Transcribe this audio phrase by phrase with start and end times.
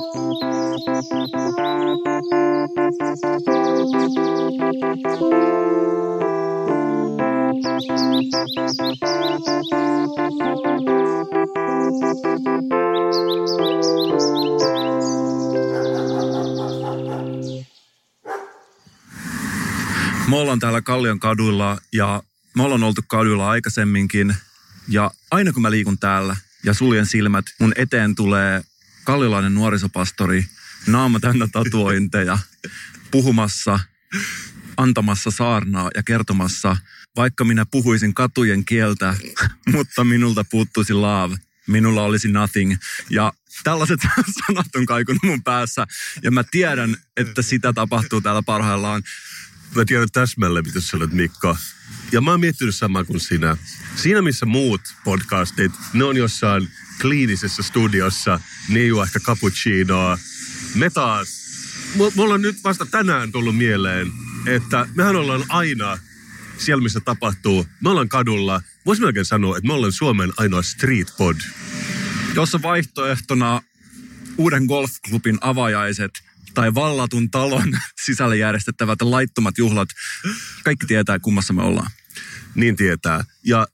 [0.00, 0.06] Me
[20.36, 22.22] ollaan täällä Kallion kaduilla ja
[22.56, 24.34] me ollaan oltu kaduilla aikaisemminkin.
[24.88, 28.62] Ja aina kun mä liikun täällä ja suljen silmät, mun eteen tulee
[29.04, 30.44] kalliolainen nuorisopastori,
[30.86, 32.38] naama täynnä tatuointeja,
[33.10, 33.80] puhumassa,
[34.76, 36.76] antamassa saarnaa ja kertomassa,
[37.16, 39.16] vaikka minä puhuisin katujen kieltä,
[39.72, 42.76] mutta minulta puuttuisi love, minulla olisi nothing.
[43.10, 43.32] Ja
[43.64, 44.00] tällaiset
[44.46, 45.86] sanat on kaikunut mun päässä
[46.22, 49.02] ja mä tiedän, että sitä tapahtuu täällä parhaillaan.
[49.76, 51.56] Mä tiedän täsmälleen, mitä sä olet Mikko.
[52.12, 53.56] Ja mä oon miettinyt samaa kuin sinä.
[53.96, 56.68] Siinä missä muut podcastit, ne on jossain
[57.00, 60.18] kliinisessä studiossa, ne juo ehkä cappuccinoa.
[60.74, 61.28] Me taas,
[62.14, 64.12] mulla on nyt vasta tänään tullut mieleen,
[64.46, 65.98] että mehän ollaan aina
[66.58, 67.66] siellä, missä tapahtuu.
[67.80, 68.62] Me ollaan kadulla.
[68.86, 71.36] Voisi melkein sanoa, että me ollaan Suomen ainoa street pod.
[72.34, 73.62] Jossa vaihtoehtona
[74.38, 76.10] uuden golfklubin avajaiset
[76.54, 77.72] tai vallatun talon
[78.04, 79.88] sisällä järjestettävät laittomat juhlat.
[80.64, 81.90] Kaikki tietää, kummassa me ollaan.
[82.54, 83.24] Niin tietää.
[83.44, 83.66] Ja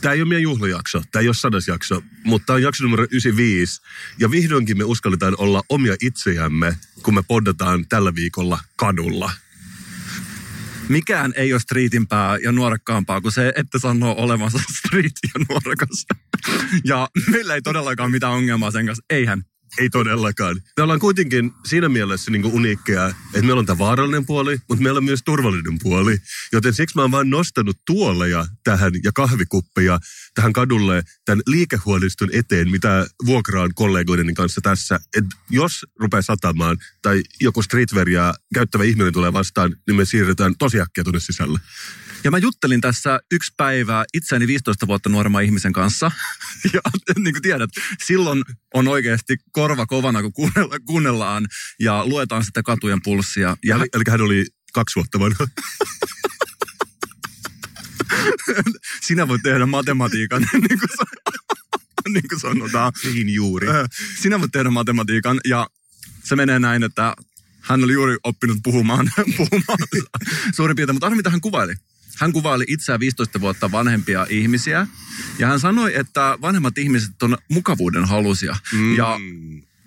[0.00, 3.82] tämä ei ole meidän juhlajakso, tämä ei ole sadasjakso, mutta tämä on jakso numero 95.
[4.18, 9.32] Ja vihdoinkin me uskalletaan olla omia itseämme, kun me poddataan tällä viikolla kadulla.
[10.88, 16.06] Mikään ei ole streetimpää ja nuorekkaampaa kuin se, että sanoo olevansa street ja nuorekas.
[16.84, 19.04] Ja meillä ei todellakaan mitään ongelmaa sen kanssa.
[19.10, 19.44] Eihän.
[19.78, 20.60] Ei todellakaan.
[20.76, 24.98] Me ollaan kuitenkin siinä mielessä niin uniikkeja, että meillä on tämä vaarallinen puoli, mutta meillä
[24.98, 26.18] on myös turvallinen puoli.
[26.52, 29.98] Joten siksi mä oon vaan nostanut tuoleja tähän ja kahvikuppeja
[30.34, 35.00] tähän kadulle tämän liikehuoneiston eteen, mitä vuokraan kollegoideni kanssa tässä.
[35.16, 40.80] Et jos rupeaa satamaan tai joku streetwearia käyttävä ihminen tulee vastaan, niin me siirrytään tosi
[40.80, 41.60] äkkiä tuonne sisälle.
[42.24, 46.10] Ja mä juttelin tässä yksi päivä itseäni 15 vuotta nuoremman ihmisen kanssa.
[46.72, 46.80] Ja
[47.18, 47.70] niin kuin tiedät,
[48.04, 48.42] silloin
[48.74, 51.46] on oikeasti korva kovana, kun kuunnella, kuunnellaan
[51.80, 53.56] ja luetaan sitä katujen pulssia.
[53.64, 55.48] Ja eli, eli hän oli kaksi vuotta vanha.
[59.06, 61.08] Sinä voit tehdä matematiikan, niin kuin,
[62.08, 62.92] niin kuin sanotaan.
[63.04, 63.66] Niin juuri.
[64.22, 65.66] Sinä voit tehdä matematiikan ja
[66.24, 67.14] se menee näin, että
[67.60, 69.78] hän oli juuri oppinut puhumaan, puhumaan
[70.56, 71.74] suurin piirtein, mutta arvo mitä hän kuvaili.
[72.20, 74.86] Hän kuvaili itseään 15 vuotta vanhempia ihmisiä.
[75.38, 78.56] Ja hän sanoi, että vanhemmat ihmiset on mukavuuden halusia.
[78.72, 78.96] Mm.
[78.96, 79.18] Ja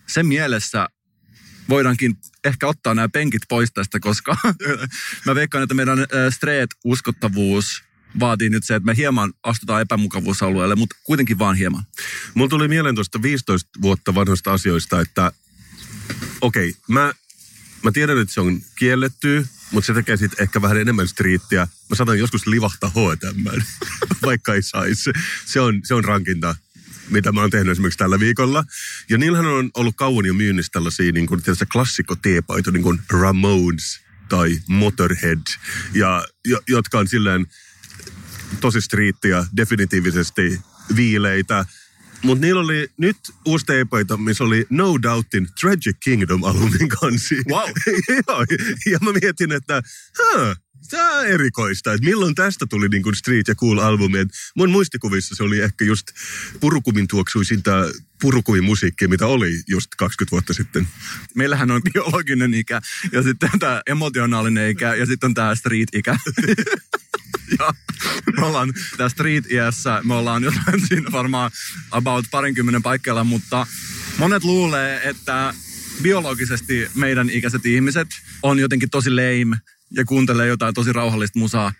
[0.07, 0.87] sen mielessä
[1.69, 4.37] voidaankin ehkä ottaa nämä penkit pois tästä, koska
[5.25, 5.99] mä veikkaan, että meidän
[6.29, 7.83] street-uskottavuus
[8.19, 11.83] vaatii nyt se, että me hieman astutaan epämukavuusalueelle, mutta kuitenkin vaan hieman.
[12.33, 15.31] Mulla tuli mieleen tuosta 15 vuotta vanhoista asioista, että
[16.41, 17.13] okei, okay, mä,
[17.83, 21.67] mä tiedän, että se on kielletty, mutta se tekee sitten ehkä vähän enemmän striittiä.
[21.89, 23.61] Mä saatan joskus livahtaa H&M,
[24.25, 25.11] vaikka ei saisi.
[25.45, 26.55] Se on, se on rankinta,
[27.09, 28.63] mitä mä oon tehnyt esimerkiksi tällä viikolla.
[29.09, 32.99] Ja niillähän on ollut kauan jo myynnissä tällaisia niin kuin, tietysti, klassikko teepaita, niin kuin
[33.09, 33.99] Ramones
[34.29, 35.41] tai Motorhead,
[35.93, 37.47] ja, jo, jotka on silleen
[38.61, 40.61] tosi striittiä, definitiivisesti
[40.95, 41.65] viileitä,
[42.23, 47.35] mutta niillä oli nyt uusi teepaita, missä oli No Doubtin Tragic Kingdom-albumin kansi.
[47.49, 47.69] Wow.
[48.27, 48.45] Joo,
[48.91, 49.81] ja mä mietin, että
[50.89, 54.19] Tämä on erikoista, että milloin tästä tuli niin kuin street ja cool albumi.
[54.19, 56.07] Et mun muistikuvissa se oli ehkä just
[56.59, 57.71] purukumin tuoksuisinta
[58.21, 60.87] purukumin musiikkia, mitä oli just 20 vuotta sitten.
[61.35, 66.15] Meillähän on biologinen ikä ja sitten tämä emotionaalinen ikä ja sitten on tämä street-ikä.
[67.59, 67.73] ja
[68.39, 71.51] me ollaan tässä street-iässä, me ollaan jotain siinä varmaan
[71.91, 73.67] about parinkymmenen paikkeilla, mutta
[74.17, 75.53] monet luulee, että
[76.01, 78.07] biologisesti meidän ikäiset ihmiset
[78.43, 79.57] on jotenkin tosi lame
[79.91, 81.73] ja kuuntelee jotain tosi rauhallista musaa.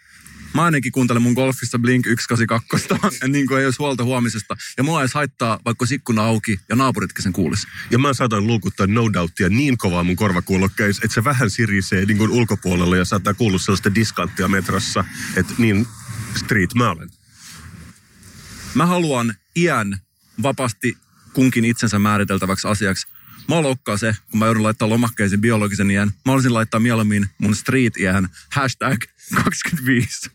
[0.54, 4.56] Mä ainakin kuuntelen mun golfissa Blink 182, niin kuin ei olisi huolta huomisesta.
[4.78, 7.68] Ja mua ei haittaa, vaikka sikkuna auki ja naapuritkin sen kuulisi.
[7.92, 12.18] Ja mä saatan luukuttaa No Doubtia niin kovaa mun korvakuulokkeissa, että se vähän sirisee niin
[12.18, 15.04] kuin ulkopuolella ja saattaa kuulua sellaista diskanttia metrossa,
[15.36, 15.88] että niin
[16.36, 17.10] street mä olen.
[18.74, 19.98] Mä haluan iän
[20.44, 20.98] vapaasti
[21.34, 23.08] kunkin itsensä määriteltäväksi asiaksi.
[23.48, 26.12] Mä loukkaa se, kun mä joudun laittaa lomakkeisiin biologisen iän.
[26.26, 29.04] Mä olisin laittaa mieluummin mun street iän hashtag
[29.44, 30.30] 25.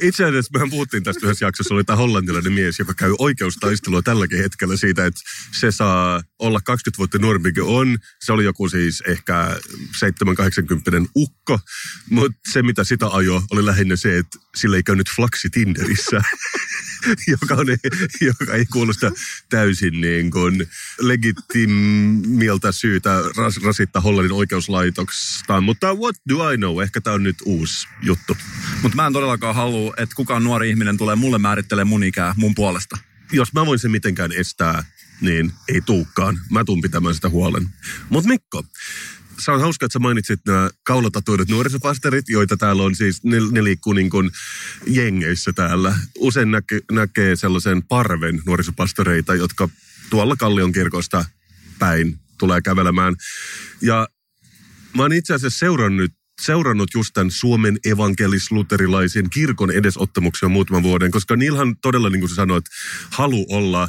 [0.00, 4.38] Itse asiassa mehän puhuttiin tästä yhdessä jaksossa, oli tämä hollantilainen mies, joka käy oikeustaistelua tälläkin
[4.38, 5.20] hetkellä siitä, että
[5.52, 7.98] se saa olla 20 vuotta nuorempi kuin on.
[8.24, 9.56] Se oli joku siis ehkä
[11.04, 11.58] 7-80 ukko,
[12.10, 16.22] mutta se mitä sitä ajo oli lähinnä se, että sillä ei käynyt flaksi Tinderissä.
[17.42, 17.66] joka, on,
[18.20, 19.12] joka ei kuulosta
[19.48, 20.66] täysin niin kuin
[21.00, 25.60] legitimiltä syytä ras, rasittaa Hollannin oikeuslaitoksesta.
[25.60, 26.82] Mutta what do I know?
[26.82, 28.25] Ehkä tämä on nyt uusi juttu.
[28.82, 32.54] Mutta mä en todellakaan halua, että kukaan nuori ihminen tulee mulle määrittelemään mun ikää mun
[32.54, 32.98] puolesta.
[33.32, 34.84] Jos mä voin sen mitenkään estää,
[35.20, 36.38] niin ei tuukkaan.
[36.50, 37.68] Mä tuun pitämään sitä huolen.
[38.10, 38.64] Mutta Mikko,
[39.38, 43.64] se on hauska, että sä mainitsit nämä kaulatatuidut nuorisopasterit, joita täällä on siis, ne, ne
[43.64, 44.30] liikkuu niin kuin
[44.86, 45.98] jengeissä täällä.
[46.18, 49.68] Usein näke, näkee sellaisen parven nuorisopastoreita, jotka
[50.10, 51.24] tuolla Kallion kirkosta
[51.78, 53.14] päin tulee kävelemään.
[53.80, 54.08] Ja
[54.96, 61.36] mä oon itse asiassa seurannut seurannut just tämän Suomen evankelis-luterilaisen kirkon edesottamuksia muutaman vuoden, koska
[61.36, 62.64] niillähän todella, niin kuin sä sanoit,
[63.10, 63.88] halu olla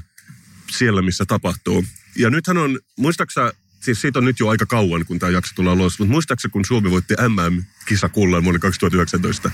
[0.71, 1.85] siellä, missä tapahtuu.
[2.15, 5.73] Ja nythän on, muistaaksä siis siitä on nyt jo aika kauan, kun tämä jakso tulee
[5.73, 9.51] ulos, mutta muistaakseni, kun Suomi voitti MM-kisakullan vuonna 2019?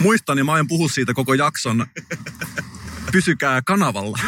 [0.00, 1.86] Muistan ja mä aion puhua siitä koko jakson.
[3.12, 4.18] Pysykää kanavalla.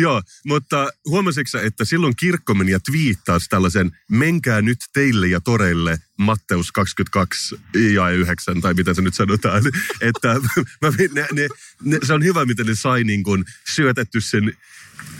[0.00, 5.98] Joo, mutta huomasitko että silloin kirkko meni ja twiittasi tällaisen menkää nyt teille ja toreille
[6.18, 7.60] Matteus 22
[7.94, 9.62] ja 9, tai mitä se nyt sanotaan.
[10.00, 10.28] että
[10.82, 11.48] mä, ne, ne,
[11.84, 13.44] ne, se on hyvä, miten ne sai niin kun
[13.74, 14.56] syötetty sen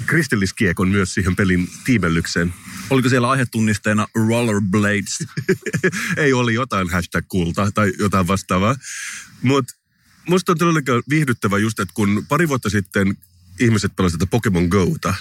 [0.07, 2.55] kristilliskiekon myös siihen pelin tiimellykseen.
[2.91, 5.19] Oliko siellä aihetunnisteena rollerblades?
[6.17, 8.77] Ei oli jotain hashtag kulta tai jotain vastaavaa.
[9.43, 9.75] Mutta
[10.29, 13.17] musta on todella viihdyttävä just, että kun pari vuotta sitten
[13.61, 15.15] ihmiset pelasivat Pokemon Gota,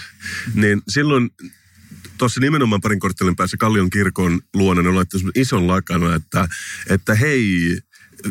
[0.54, 1.30] niin silloin
[2.18, 5.04] tuossa nimenomaan parin korttelin päässä Kallion kirkon luona ne oli
[5.34, 6.48] ison lakana, että,
[6.88, 7.78] että hei,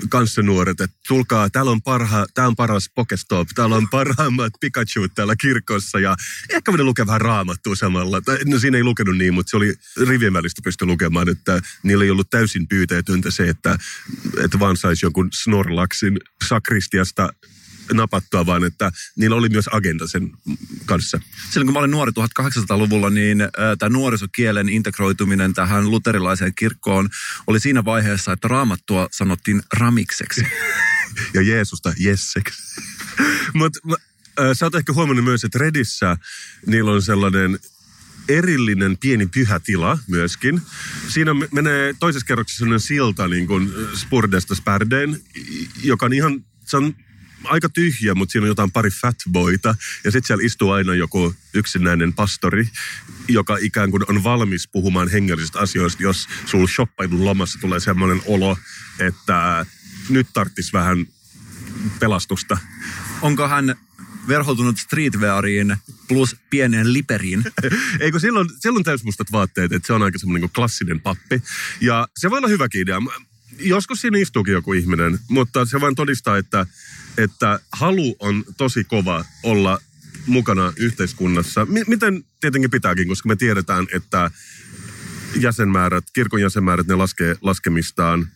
[0.09, 5.35] kanssanuoret, että tulkaa, täällä on, parha, tää on paras Pokestop, täällä on parhaimmat Pikachu täällä
[5.35, 6.15] kirkossa ja
[6.49, 8.21] ehkä voidaan lukea vähän raamattua samalla.
[8.45, 9.73] No siinä ei lukenut niin, mutta se oli
[10.07, 13.77] rivien välistä pysty lukemaan, että niillä ei ollut täysin pyyteetöntä se, että,
[14.43, 17.29] että vaan saisi jonkun Snorlaxin sakristiasta
[17.93, 20.31] napattua, vaan että niillä oli myös agenda sen
[20.85, 21.19] kanssa.
[21.49, 23.49] Silloin kun mä olin nuori 1800-luvulla, niin äh,
[23.79, 27.09] tämä nuorisokielen integroituminen tähän luterilaiseen kirkkoon
[27.47, 30.47] oli siinä vaiheessa, että raamattua sanottiin ramikseksi.
[31.33, 32.81] ja Jeesusta jesseksi.
[33.53, 33.79] Mutta
[34.39, 36.17] äh, sä oot ehkä huomannut myös, että Redissä
[36.65, 37.59] niillä on sellainen
[38.29, 40.61] erillinen pieni pyhä tila myöskin.
[41.07, 45.21] Siinä menee toisessa kerroksessa sellainen silta niin kuin Spurdesta Spardeen,
[45.83, 46.95] joka on ihan, se on
[47.43, 49.75] aika tyhjä, mutta siinä on jotain pari fatboita.
[50.03, 52.69] Ja sitten siellä istuu aina joku yksinäinen pastori,
[53.27, 58.57] joka ikään kuin on valmis puhumaan hengellisistä asioista, jos sulla shoppailun lomassa tulee semmoinen olo,
[58.99, 59.65] että
[60.09, 61.05] nyt tarttis vähän
[61.99, 62.57] pelastusta.
[63.21, 63.75] Onko hän
[64.27, 65.77] verhoutunut streetweariin
[66.07, 67.43] plus pieneen liperiin.
[67.99, 71.43] Eikö silloin, silloin täysmustat vaatteet, että se on aika semmoinen niin klassinen pappi.
[71.81, 72.99] Ja se voi olla hyväkin idea.
[73.59, 76.65] Joskus siinä istuukin joku ihminen, mutta se vain todistaa, että
[77.23, 79.79] että halu on tosi kova olla
[80.25, 81.65] mukana yhteiskunnassa.
[81.65, 84.31] M- miten tietenkin pitääkin, koska me tiedetään, että
[85.35, 88.27] jäsenmäärät, kirkon jäsenmäärät, ne laskee laskemistaan.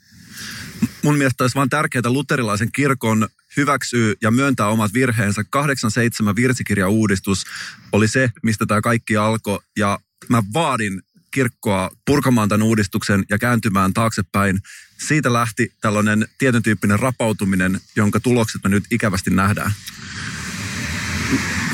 [1.03, 3.27] Mun mielestä olisi vaan tärkeää luterilaisen kirkon
[3.57, 5.43] hyväksyy ja myöntää omat virheensä.
[5.43, 7.45] 87 virsikirjauudistus
[7.91, 9.59] oli se, mistä tämä kaikki alkoi.
[9.77, 9.99] Ja
[10.29, 11.01] mä vaadin
[11.33, 14.59] kirkkoa purkamaan tämän uudistuksen ja kääntymään taaksepäin.
[14.97, 19.71] Siitä lähti tällainen tietyn tyyppinen rapautuminen, jonka tulokset me nyt ikävästi nähdään.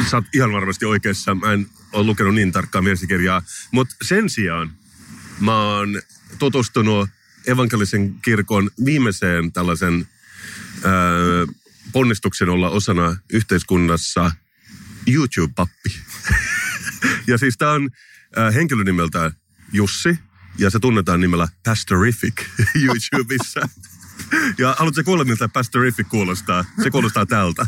[0.09, 1.35] Sä oot ihan varmasti oikeassa.
[1.35, 3.41] Mä en ole lukenut niin tarkkaa versikirjaa.
[3.71, 4.71] Mutta sen sijaan
[5.39, 6.01] mä oon
[6.39, 7.09] tutustunut
[7.47, 10.07] evankelisen kirkon viimeiseen tällaisen
[10.83, 10.91] ää,
[11.91, 14.31] ponnistuksen olla osana yhteiskunnassa
[15.07, 15.99] YouTube-pappi.
[17.27, 17.89] ja siis tämä on
[18.35, 19.31] ää, henkilö nimeltä
[19.73, 20.19] Jussi,
[20.57, 22.33] ja se tunnetaan nimellä Pastorific
[22.85, 23.69] YouTubessa.
[24.57, 26.65] ja haluatko kuulla, miltä Pastorific kuulostaa?
[26.83, 27.65] Se kuulostaa tältä.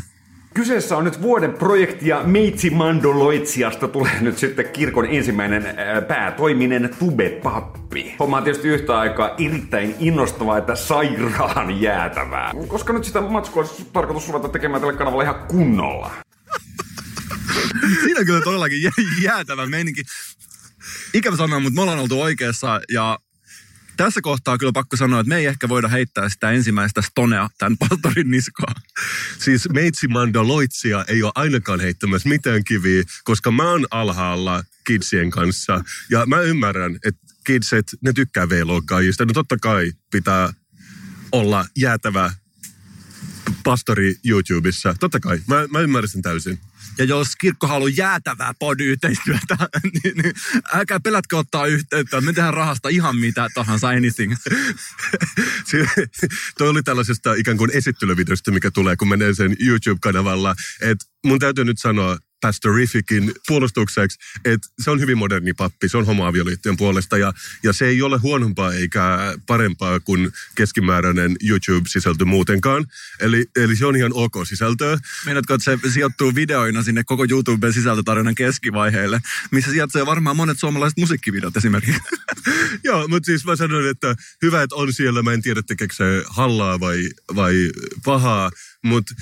[0.54, 6.90] Kyseessä on nyt vuoden projekti ja Meitsi Mandoloitsiasta tulee nyt sitten kirkon ensimmäinen ää, päätoiminen
[6.98, 8.14] tube-pappi.
[8.18, 12.52] Homma on tietysti yhtä aikaa erittäin innostavaa että sairaan jäätävää.
[12.68, 16.10] Koska nyt sitä matskua on tarkoitus ruveta tekemään tälle kanavalle ihan kunnolla.
[18.04, 18.92] Siinä on kyllä todellakin
[19.22, 20.02] jäätävä meininki
[21.14, 23.18] ikävä sanoa, mutta me ollaan oltu oikeassa ja
[23.96, 27.78] tässä kohtaa kyllä pakko sanoa, että me ei ehkä voida heittää sitä ensimmäistä stonea tämän
[27.78, 28.74] pastorin niskaan.
[29.38, 35.84] Siis meitsi Mandaloitsia ei ole ainakaan heittämässä mitään kiviä, koska mä oon alhaalla kidsien kanssa.
[36.10, 39.24] Ja mä ymmärrän, että kidset, ne tykkää V-luokkaajista.
[39.24, 40.52] No totta kai pitää
[41.32, 42.32] olla jäätävä
[43.64, 44.94] pastori YouTubessa.
[45.00, 46.58] Totta kai, mä, mä ymmärrän sen täysin.
[46.98, 50.34] Ja jos kirkko haluaa jäätävää pod-yhteistyötä, niin, niin
[50.72, 52.20] älkää pelätkö ottaa yhteyttä.
[52.20, 54.34] Me tehdään rahasta ihan mitä tahansa, anything.
[56.58, 60.54] Toi oli tällaisesta ikään kuin esittelyvideosta, mikä tulee, kun menee sen YouTube-kanavalla.
[60.80, 66.06] että mun täytyy nyt sanoa, Pastorificin puolustukseksi, että se on hyvin moderni pappi, se on
[66.06, 67.32] homoavioliittojen puolesta ja,
[67.62, 72.86] ja se ei ole huonompaa eikä parempaa kuin keskimääräinen YouTube-sisältö muutenkaan.
[73.20, 74.98] Eli, eli se on ihan ok sisältöä.
[75.26, 79.20] Meinaatko, että se sijoittuu videoina sinne koko YouTuben sisältötarjonnan keskivaiheelle,
[79.50, 82.00] missä sijaitsee varmaan monet suomalaiset musiikkivideot esimerkiksi?
[82.84, 85.22] Joo, mutta siis mä sanoin, että hyvä, että on siellä.
[85.22, 87.70] Mä en tiedä, tekeekö se hallaa vai, vai
[88.04, 88.50] pahaa,
[88.82, 89.14] mutta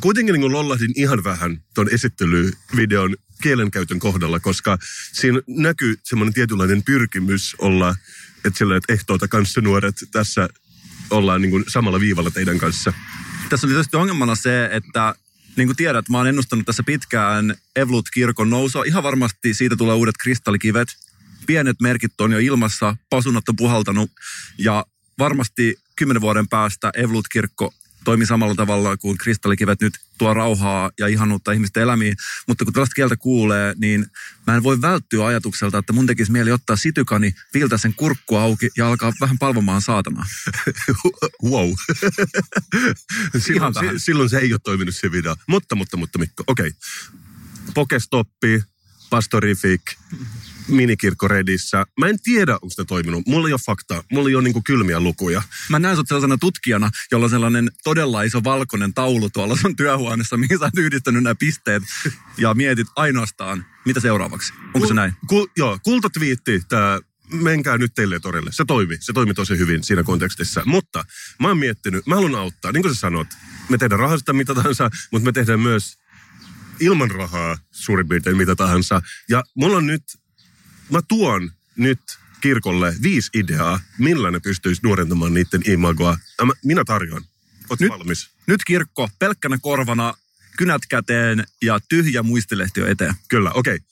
[0.00, 4.78] kuitenkin niin lollahdin ihan vähän tuon esittelyvideon kielenkäytön kohdalla, koska
[5.12, 7.96] siinä näkyy semmoinen tietynlainen pyrkimys olla,
[8.44, 10.48] että sillä, että ehtoota kanssa nuoret tässä
[11.10, 12.92] ollaan niin samalla viivalla teidän kanssa.
[13.48, 15.14] Tässä oli tietysti ongelmana se, että
[15.56, 18.84] niin kuin tiedät, mä oon ennustanut tässä pitkään Evlut-kirkon nousua.
[18.84, 20.88] Ihan varmasti siitä tulee uudet kristallikivet.
[21.46, 24.10] Pienet merkit on jo ilmassa, pasunat on puhaltanut
[24.58, 24.86] ja
[25.18, 27.74] varmasti kymmenen vuoden päästä Evlut-kirkko
[28.06, 32.16] toimi samalla tavalla kuin kristallikivet nyt tuo rauhaa ja ihanuutta ihmisten elämiin.
[32.48, 34.06] Mutta kun tällaista kieltä kuulee, niin
[34.46, 38.70] mä en voi välttyä ajatukselta, että mun tekisi mieli ottaa sitykani, viiltä sen kurkku auki
[38.76, 40.26] ja alkaa vähän palvomaan saatana.
[41.50, 41.70] wow.
[43.46, 45.36] silloin, silloin se ei ole toiminut se video.
[45.46, 46.68] Mutta, mutta, mutta Mikko, okei.
[46.68, 46.80] Okay.
[47.74, 48.62] Pokestoppi,
[49.10, 49.82] Pastorifik,
[50.68, 51.84] minikirkko Redissä.
[52.00, 53.26] Mä en tiedä, onko se toiminut.
[53.26, 54.02] Mulla ei ole faktaa.
[54.12, 55.42] Mulla ei ole niinku kylmiä lukuja.
[55.68, 60.36] Mä näen sut sellaisena tutkijana, jolla on sellainen todella iso valkoinen taulu tuolla sun työhuoneessa,
[60.36, 61.82] mihin sä oot yhdistänyt nämä pisteet
[62.38, 64.52] ja mietit ainoastaan, mitä seuraavaksi.
[64.66, 65.12] Onko Kul- se näin?
[65.26, 67.00] Kul- joo, kultatviitti, tämä
[67.32, 68.52] menkää nyt teille torille.
[68.52, 68.96] Se toimi.
[69.00, 70.62] Se toimi tosi hyvin siinä kontekstissa.
[70.64, 71.04] Mutta
[71.40, 72.72] mä oon miettinyt, mä haluan auttaa.
[72.72, 73.28] Niin kuin sä sanot,
[73.68, 75.98] me tehdään rahasta mitä tahansa, mutta me tehdään myös
[76.80, 79.02] ilman rahaa suurin piirtein mitä tahansa.
[79.28, 80.02] Ja mulla on nyt
[80.90, 82.00] mä tuon nyt
[82.40, 86.18] kirkolle viisi ideaa, millä ne pystyisi nuorentamaan niiden imagoa.
[86.44, 87.24] Mä, minä tarjoan.
[87.70, 88.30] Oot nyt, valmis?
[88.46, 90.14] Nyt kirkko pelkkänä korvana,
[90.56, 93.14] kynät käteen ja tyhjä muistilehti eteen.
[93.28, 93.74] Kyllä, okei.
[93.74, 93.86] Okay.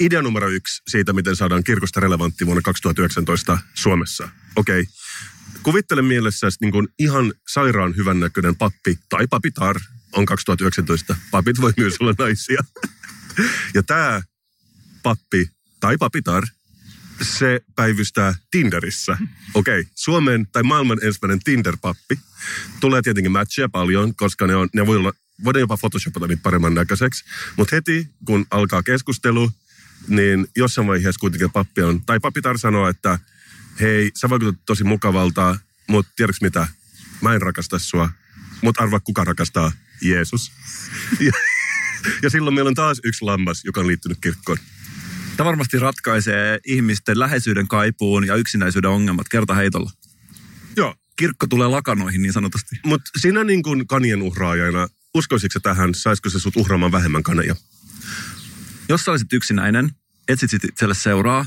[0.00, 4.28] Idea numero yksi siitä, miten saadaan kirkosta relevantti vuonna 2019 Suomessa.
[4.56, 4.80] Okei.
[4.80, 4.92] Okay.
[5.62, 9.76] Kuvittele mielessä niin kuin ihan sairaan hyvän näköinen pappi tai papitar
[10.12, 11.16] on 2019.
[11.30, 12.64] Papit voi myös olla naisia.
[13.74, 14.22] Ja tämä
[15.02, 16.44] pappi tai papitar,
[17.22, 19.18] se päivystää Tinderissä.
[19.54, 19.92] Okei, okay.
[19.94, 22.18] Suomen tai maailman ensimmäinen Tinder-pappi.
[22.80, 25.12] Tulee tietenkin matcheja paljon, koska ne, on, ne voi olla,
[25.44, 27.24] voidaan jopa photoshopata niitä paremman näköiseksi.
[27.56, 29.50] Mutta heti, kun alkaa keskustelu,
[30.08, 33.18] niin jossain vaiheessa kuitenkin pappi on, tai papitar sanoo, että
[33.80, 36.68] hei, sä vaikutat tosi mukavalta, mutta tiedätkö mitä,
[37.20, 38.10] mä en rakasta sua,
[38.62, 40.52] mutta arva kuka rakastaa, Jeesus.
[41.26, 41.32] ja,
[42.22, 44.58] ja silloin meillä on taas yksi lammas, joka on liittynyt kirkkoon.
[45.38, 49.90] Tämä varmasti ratkaisee ihmisten läheisyyden kaipuun ja yksinäisyyden ongelmat kerta heitolla.
[50.76, 50.94] Joo.
[51.16, 52.76] Kirkko tulee lakanoihin niin sanotusti.
[52.84, 57.54] Mutta sinä niin kuin kanien uhraajana, uskoisitko tähän, saisiko se sut uhraamaan vähemmän kaneja?
[58.88, 59.90] Jos sä olisit yksinäinen,
[60.28, 61.46] etsit itselle seuraa,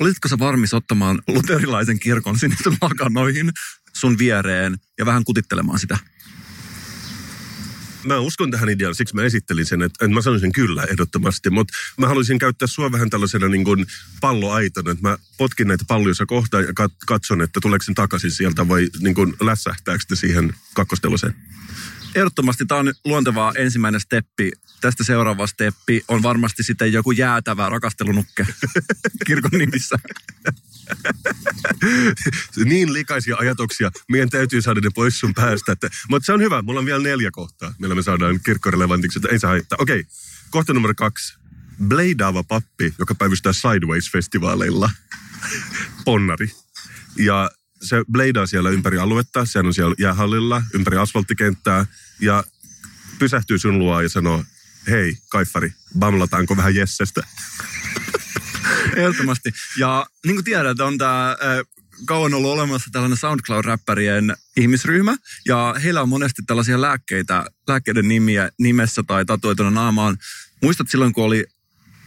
[0.00, 3.52] olisitko sä varmis ottamaan luterilaisen kirkon sinne lakanoihin
[3.92, 5.98] sun viereen ja vähän kutittelemaan sitä?
[8.08, 11.74] Mä uskon tähän ideaan, siksi mä esittelin sen, että, että mä sanoisin kyllä ehdottomasti, mutta
[11.96, 13.86] mä haluaisin käyttää sua vähän tällaisena niin kuin
[14.20, 16.72] palloaitona, että mä potkin näitä palloja kohtaan ja
[17.06, 21.34] katson, että tuleeko sen takaisin sieltä vai niin kuin lässähtääkö siihen kakkosteluseen.
[22.14, 24.52] Ehdottomasti tämä on luontevaa ensimmäinen steppi.
[24.80, 28.46] Tästä seuraava steppi on varmasti sitten joku jäätävä rakastelunukke
[29.26, 29.96] kirkon nimissä.
[32.64, 33.90] niin likaisia ajatuksia.
[34.08, 35.72] Meidän täytyy saada ne pois sun päästä.
[35.72, 36.62] Että, mutta se on hyvä.
[36.62, 39.20] Mulla on vielä neljä kohtaa, millä me saadaan kirkkorelevantiksi.
[39.30, 39.78] Ei saa haittaa.
[39.80, 40.12] Okei, okay.
[40.50, 41.38] kohta numero kaksi.
[41.88, 44.90] Bladeava pappi, joka päivystää Sideways-festivaaleilla.
[46.04, 46.52] Ponnari.
[47.18, 47.50] Ja
[47.82, 49.46] se bladaa siellä ympäri aluetta.
[49.46, 51.86] Se on siellä jäähallilla, ympäri asfalttikenttää.
[52.20, 52.44] Ja
[53.18, 54.44] pysähtyy sun luo ja sanoo,
[54.90, 57.22] hei, kaifari, bamlataanko vähän Jessestä?
[58.96, 59.52] Ehdottomasti.
[59.78, 61.36] Ja niin kuin tiedät, on tämä
[62.06, 65.16] kauan ollut olemassa tällainen SoundCloud-räppärien ihmisryhmä,
[65.46, 70.18] ja heillä on monesti tällaisia lääkkeitä, lääkkeiden nimiä nimessä tai tatuoituna naamaan.
[70.62, 71.44] Muistat silloin, kun oli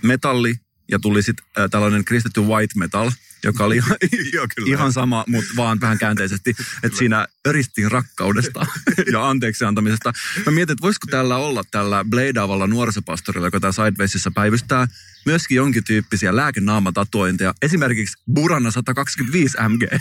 [0.03, 0.55] metalli
[0.91, 3.11] ja tuli sitten tällainen kristitty white metal,
[3.43, 3.97] joka oli ihan,
[4.33, 6.55] Joo, ihan sama, mutta vaan vähän käänteisesti.
[6.83, 8.65] Että siinä öristiin rakkaudesta
[9.13, 10.13] ja anteeksi antamisesta.
[10.45, 14.87] Mä mietin, että voisiko tällä olla tällä bladeavalla nuorisopastorilla, joka tämä Sidewaysissa päivystää,
[15.25, 17.53] myöskin jonkin tyyppisiä lääkenaamatatuointeja.
[17.61, 19.83] Esimerkiksi Burana 125 MG.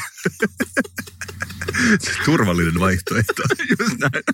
[2.24, 3.42] Turvallinen vaihtoehto.
[3.80, 4.24] Just näin.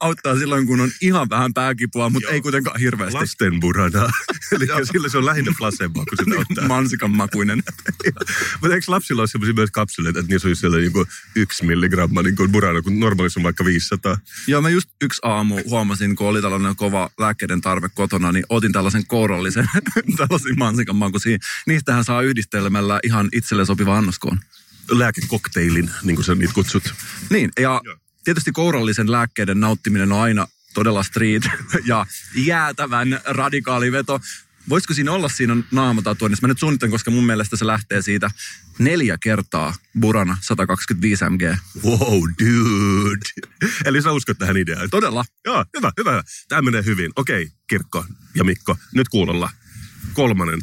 [0.00, 2.34] Auttaa silloin, kun on ihan vähän pääkipua, mutta Joo.
[2.34, 3.20] ei kuitenkaan hirveästi.
[3.20, 4.10] Lasten burana.
[4.52, 6.68] Eli sillä se on lähinnä placebo, kun sitä ottaa.
[6.68, 7.62] Mansikan makuinen.
[8.60, 12.36] Mutta eikö lapsilla ole sellaisia myös kapseleita, että niissä olisi sellainen niin yksi milligramma niin
[12.36, 14.18] kuin burana, kun normaalissa on vaikka 500.
[14.46, 18.72] Joo, mä just yksi aamu huomasin, kun oli tällainen kova lääkkeiden tarve kotona, niin otin
[18.72, 19.68] tällaisen kourallisen,
[20.28, 21.38] tällaisia mansikan makuisia.
[21.66, 24.40] Niistähän saa yhdistelmällä ihan itselle sopiva annoskoon.
[24.90, 26.94] Lääkekokteilin, niin kuin sä niitä kutsut.
[27.30, 27.96] Niin, ja Joo.
[28.24, 31.42] tietysti kourallisen lääkkeiden nauttiminen on aina todella street
[31.84, 34.20] ja jäätävän radikaali veto.
[34.68, 36.46] Voisiko siinä olla siinä naamatatuoinnissa?
[36.46, 38.30] Mä nyt suunnittelen, koska mun mielestä se lähtee siitä
[38.78, 41.42] neljä kertaa Burana 125 mg.
[41.84, 43.52] Wow, dude.
[43.84, 44.90] Eli sä uskot tähän ideaan.
[44.90, 45.24] Todella.
[45.44, 46.22] Joo, hyvä, hyvä.
[46.48, 47.12] Tämä menee hyvin.
[47.16, 48.04] Okei, Kirkko
[48.34, 49.50] ja Mikko, nyt kuulolla.
[50.12, 50.62] Kolmannen.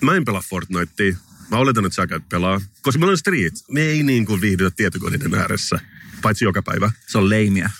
[0.00, 1.16] Mä en pelaa Fortnitea.
[1.50, 2.60] Mä oletan, että sä käyt pelaa.
[2.82, 3.54] Koska meillä on Street.
[3.70, 5.78] Me ei niin kuin viihdytä tietokoneiden ääressä.
[6.22, 6.90] Paitsi joka päivä.
[7.06, 7.70] Se on leimiä.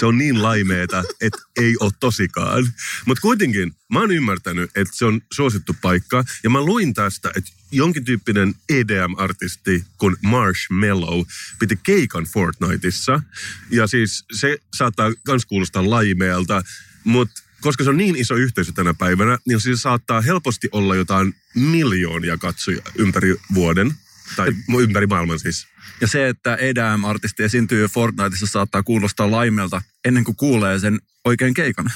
[0.00, 2.72] Se on niin laimeeta, että ei ole tosikaan.
[3.06, 6.24] Mutta kuitenkin mä oon ymmärtänyt, että se on suosittu paikka.
[6.44, 11.22] Ja mä luin tästä, että jonkin tyyppinen EDM-artisti kuin Marshmallow
[11.58, 13.22] piti keikan Fortniteissa.
[13.70, 16.62] Ja siis se saattaa myös kuulostaa laimeelta,
[17.04, 21.34] mutta koska se on niin iso yhteisö tänä päivänä, niin siis saattaa helposti olla jotain
[21.54, 23.94] miljoonia katsoja ympäri vuoden.
[24.36, 25.66] Tai ympäri maailman siis.
[26.00, 31.90] Ja se, että EDM-artisti esiintyy Fortniteissa saattaa kuulostaa laimelta ennen kuin kuulee sen oikein keikan.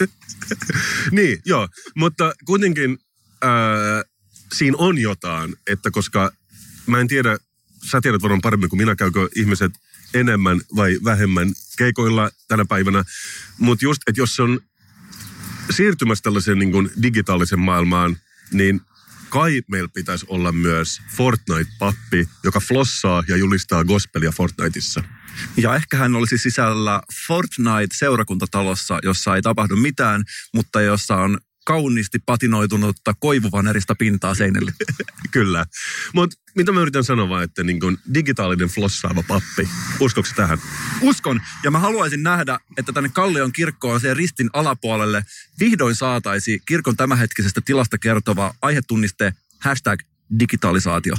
[1.10, 1.68] niin, joo.
[1.96, 2.98] Mutta kuitenkin
[3.42, 4.02] ää,
[4.52, 6.32] siinä on jotain, että koska
[6.86, 7.38] mä en tiedä,
[7.90, 9.72] sä tiedät varmaan paremmin kuin minä, käykö ihmiset
[10.14, 13.04] enemmän vai vähemmän keikoilla tänä päivänä.
[13.58, 14.60] Mutta just, että jos se on
[15.70, 18.16] siirtymässä tällaiseen niin kuin digitaalisen maailmaan,
[18.52, 18.80] niin
[19.28, 25.04] kai meillä pitäisi olla myös Fortnite-pappi, joka flossaa ja julistaa gospelia Fortniteissa.
[25.56, 33.14] Ja ehkä hän olisi sisällä Fortnite-seurakuntatalossa, jossa ei tapahdu mitään, mutta jossa on kauniisti patinoitunutta
[33.14, 34.72] koivuvanerista pintaa seinälle.
[35.30, 35.66] Kyllä.
[36.14, 39.68] Mutta mitä mä yritän sanoa vaan, että niin kun digitaalinen flossaava pappi.
[40.00, 40.58] Uskoksi tähän?
[41.00, 45.24] Uskon, ja mä haluaisin nähdä, että tänne Kallion kirkkoon sen ristin alapuolelle
[45.60, 50.00] vihdoin saataisi kirkon tämänhetkisestä tilasta kertova aihetunniste hashtag
[50.38, 51.14] digitalisaatio.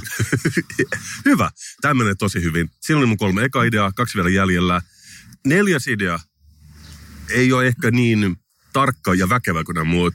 [1.24, 1.50] Hyvä.
[1.80, 2.70] Tämä menee tosi hyvin.
[2.80, 4.82] Siinä oli mun kolme eka ideaa, kaksi vielä jäljellä.
[5.46, 6.18] Neljäs idea
[7.30, 8.36] ei ole ehkä niin
[8.76, 10.14] tarkka ja väkevä kuin nämä muut,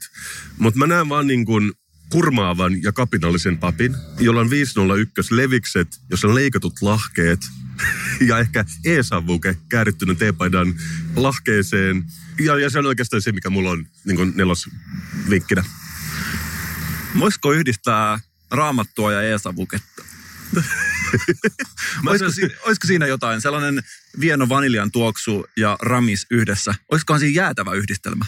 [0.58, 1.72] mutta mä näen vaan niin kuin
[2.10, 7.40] kurmaavan ja kapinallisen papin, jolla on 501 levikset, jossa on leikatut lahkeet
[8.30, 10.76] ja ehkä e-savuke käärittyneen teepaidan
[11.16, 12.04] lahkeeseen.
[12.40, 15.64] Ja, ja se on oikeastaan se, mikä mulla on niin kuin nelosvinkkinä.
[17.20, 18.20] Voisiko yhdistää
[18.52, 20.04] raamattua ja e-savuketta?
[22.06, 23.84] olisiko, si- olisiko siinä jotain, sellainen
[24.20, 26.76] vieno vaniljan tuoksu ja ramis yhdessä?
[26.92, 28.26] Olisikohan siinä jäätävä yhdistelmä?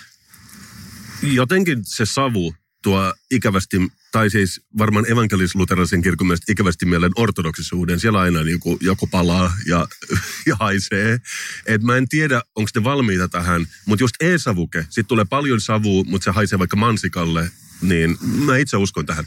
[1.24, 3.78] Jotenkin se savu tuo ikävästi,
[4.12, 8.00] tai siis varmaan evankelis-luterilaisen kirkon mielestä ikävästi mieleen ortodoksisuuden.
[8.00, 9.88] Siellä aina joku, joku palaa ja,
[10.48, 11.20] ja haisee.
[11.66, 16.04] Et mä en tiedä, onko ne valmiita tähän, mutta just e-savuke, sitten tulee paljon savua,
[16.04, 19.26] mutta se haisee vaikka mansikalle, niin mä itse uskon tähän.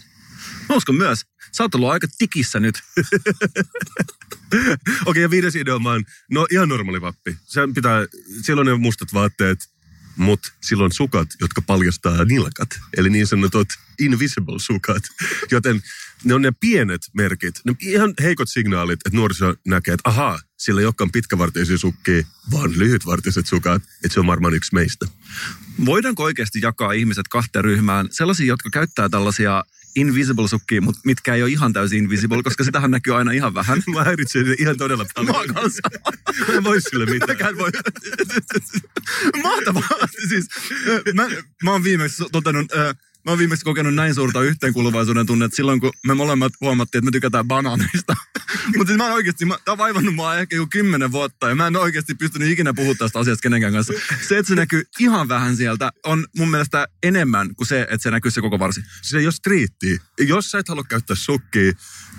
[0.69, 1.27] Mä uskon myös.
[1.53, 2.75] Sä oot ollut aika tikissä nyt.
[4.53, 7.37] Okei, okay, ja viides idea on vaan, no ihan normaali vappi.
[7.45, 8.07] Sen pitää,
[8.43, 9.59] silloin ne mustat vaatteet,
[10.17, 12.69] mutta silloin sukat, jotka paljastaa nilkat.
[12.97, 15.03] Eli niin sanotut invisible sukat.
[15.51, 15.83] Joten
[16.25, 20.81] ne on ne pienet merkit, ne ihan heikot signaalit, että nuoriso näkee, että ahaa, sillä
[20.81, 25.07] ei olekaan pitkävartisia sukkia, vaan lyhytvartiset sukat, että se on varmaan yksi meistä.
[25.85, 28.09] Voidaanko oikeasti jakaa ihmiset kahteen ryhmään?
[28.11, 29.65] Sellaisia, jotka käyttää tällaisia
[29.97, 33.83] invisible-sukkia, mutta mitkä ei ole ihan täysin invisible, koska sitähän näkyy aina ihan vähän.
[33.95, 35.55] Mä häiritsen ne ihan todella Mä paljon.
[35.55, 35.81] kanssa.
[36.49, 37.31] Mä en voi sille mitään.
[37.31, 37.71] Mäkään voi.
[39.43, 40.09] Mahtavaa.
[40.29, 40.49] Siis,
[41.15, 41.29] mä,
[41.63, 45.93] mä oon viimeksi totenut, äh, mä oon viimeksi kokenut näin suurta yhteenkuuluvaisuuden tunnetta silloin, kun
[46.07, 48.17] me molemmat huomattiin, että me tykätään banaaneista.
[48.77, 51.55] Mutta siis mä oon oikeasti, mä, tää on vaivannut mua ehkä joku kymmenen vuotta ja
[51.55, 53.93] mä en oikeasti pystynyt ikinä puhua tästä asiasta kenenkään kanssa.
[54.29, 58.11] Se, että se näkyy ihan vähän sieltä, on mun mielestä enemmän kuin se, että se
[58.11, 58.81] näkyy se koko varsi.
[59.03, 60.01] se ei ole striitti.
[60.19, 61.73] Jos sä et halua käyttää sukkia,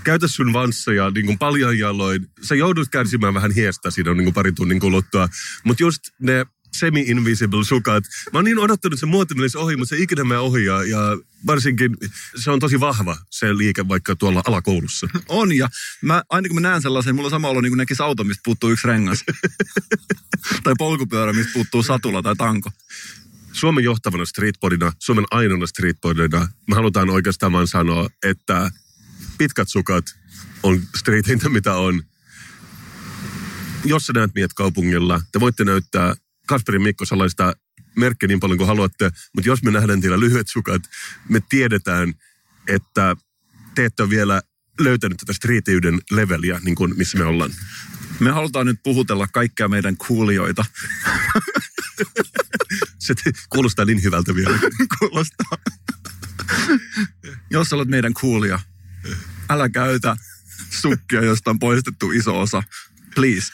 [0.04, 2.28] käytä sun vansseja niin paljon jaloin.
[2.42, 5.30] Sä joudut kärsimään vähän hiestä siinä niin kuin parin tunnin kuluttua.
[5.64, 6.46] Mutta just ne
[6.80, 8.04] semi-invisible sukat.
[8.34, 10.66] Mä oon niin odottanut, että se muoti ohi, mutta se ikinä mene ohi.
[10.66, 11.98] Ja, ja varsinkin
[12.36, 15.08] se on tosi vahva se liike vaikka tuolla alakoulussa.
[15.30, 15.70] On, ja
[16.02, 18.42] mä, aina kun mä näen sellaisen, mulla on sama olo niin kuin näkisi auto, mistä
[18.46, 19.24] puuttuu yksi rengas.
[20.64, 22.70] tai polkupyörä, mistä puuttuu satula tai tanko.
[23.52, 28.72] Suomen johtavana streetboardina, Suomen ainoana streetboardina, me halutaan oikeastaan vaan sanoa, että
[29.38, 30.06] pitkät sukat
[30.64, 32.04] on streetintä, mitä on.
[33.86, 36.16] Jos sä näet miet kaupungilla, te voitte näyttää
[36.48, 37.54] Kasperin Mikko sellaista
[37.96, 40.82] merkkiä niin paljon kuin haluatte, mutta jos me nähdään teillä lyhyet sukat,
[41.30, 42.14] me tiedetään,
[42.68, 43.16] että
[43.76, 44.42] te ette ole vielä
[44.80, 47.52] löytänyt tätä streetiyden leveliä, niin kuin missä me ollaan.
[48.20, 50.66] Me halutaan nyt puhutella kaikkia meidän kuulijoita.
[53.00, 53.14] Se
[53.50, 54.60] kuulostaa niin hyvältä vielä.
[55.00, 55.58] Kuulostaa.
[57.50, 58.60] Jos olet meidän kuulija,
[59.50, 60.18] älä käytä
[60.70, 62.64] sukkia, josta on poistettu iso osa.
[63.16, 63.52] Please.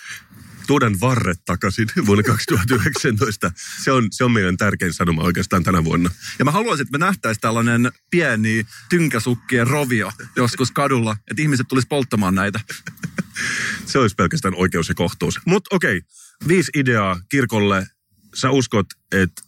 [0.67, 3.51] Tuodaan varret takaisin vuonna 2019.
[3.83, 6.09] Se on, se on meidän tärkein sanoma oikeastaan tänä vuonna.
[6.39, 11.87] Ja mä haluaisin, että me nähtäisiin tällainen pieni tynkäsukkien rovio joskus kadulla, että ihmiset tulisi
[11.87, 12.59] polttamaan näitä.
[13.85, 15.39] Se olisi pelkästään oikeus ja kohtuus.
[15.45, 16.01] Mutta okei,
[16.47, 17.87] viisi ideaa kirkolle.
[18.35, 19.41] Sä uskot, että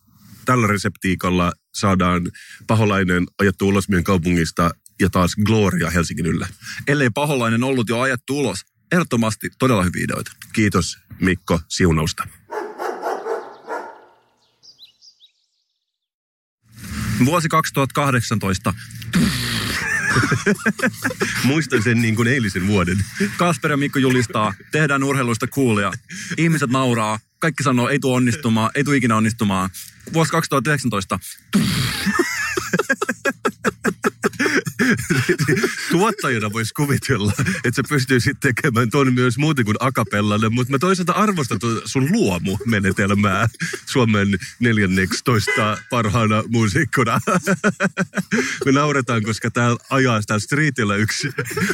[0.46, 2.32] tällä reseptiikalla saadaan
[2.68, 6.48] paholainen ajettu ulos meidän kaupungista ja taas Gloria Helsingin yllä.
[6.88, 8.60] Ellei paholainen ollut jo ajettu ulos.
[8.92, 10.32] Ehdottomasti todella hyviä ideoita.
[10.56, 12.28] Kiitos Mikko siunausta.
[17.26, 18.74] Vuosi 2018.
[21.44, 22.98] Muistan sen niin kuin eilisen vuoden.
[23.38, 25.92] Kasper ja Mikko julistaa, tehdään urheiluista kuulia.
[26.38, 29.70] Ihmiset nauraa, kaikki sanoo, ei tule onnistumaan, ei tule ikinä onnistumaan.
[30.14, 31.20] Vuosi 2019.
[35.92, 41.12] Tuottajana voisi kuvitella, että sä pystyisit tekemään ton myös muuten kuin akapellalle, mutta mä toisaalta
[41.12, 43.48] arvostan tuota sun luomu-menetelmää
[43.86, 47.20] Suomen 14 parhaana muusikkona.
[48.66, 51.30] Me nauretaan, koska täällä ajaa täällä streetillä yksi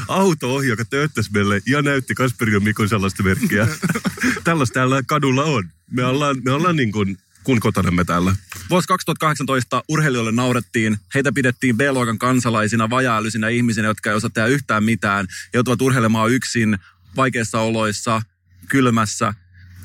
[0.07, 3.67] auto joka tööttäisi meille ja näytti Kasperin ja Mikon sellaista merkkiä.
[4.43, 5.69] Tällaista täällä kadulla on.
[5.91, 8.35] Me ollaan, me ollaan niin kuin kun kotonamme täällä.
[8.69, 14.83] Vuosi 2018 urheilijoille naurettiin, heitä pidettiin B-luokan kansalaisina, vajaa ihmisinä, jotka ei osaa tehdä yhtään
[14.83, 16.77] mitään, joutuvat urheilemaan yksin,
[17.15, 18.21] vaikeissa oloissa,
[18.69, 19.33] kylmässä.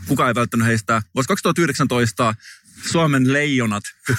[0.06, 1.02] Kuka ei välttänyt heistä.
[1.14, 2.34] Vuosi 2019
[2.90, 3.84] Suomen leijonat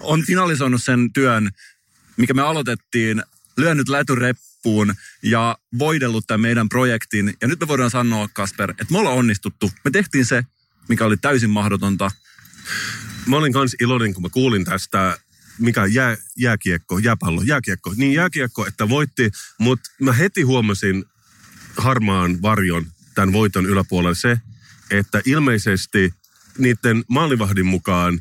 [0.00, 1.50] on finalisoinut sen työn,
[2.16, 3.22] mikä me aloitettiin,
[3.56, 3.88] lyönyt
[4.66, 7.34] lätyreppuun ja voidellut tämän meidän projektin.
[7.40, 9.70] Ja nyt me voidaan sanoa, Kasper, että me ollaan onnistuttu.
[9.84, 10.44] Me tehtiin se,
[10.88, 12.10] mikä oli täysin mahdotonta.
[13.26, 15.18] Mä olin kans iloinen, kun mä kuulin tästä,
[15.58, 17.94] mikä jää, jääkiekko, jääpallo, jääkiekko.
[17.96, 21.04] Niin jääkiekko, että voitti, mutta mä heti huomasin
[21.76, 24.40] harmaan varjon tämän voiton yläpuolella se,
[24.90, 26.14] että ilmeisesti
[26.58, 28.20] niiden maalivahdin mukaan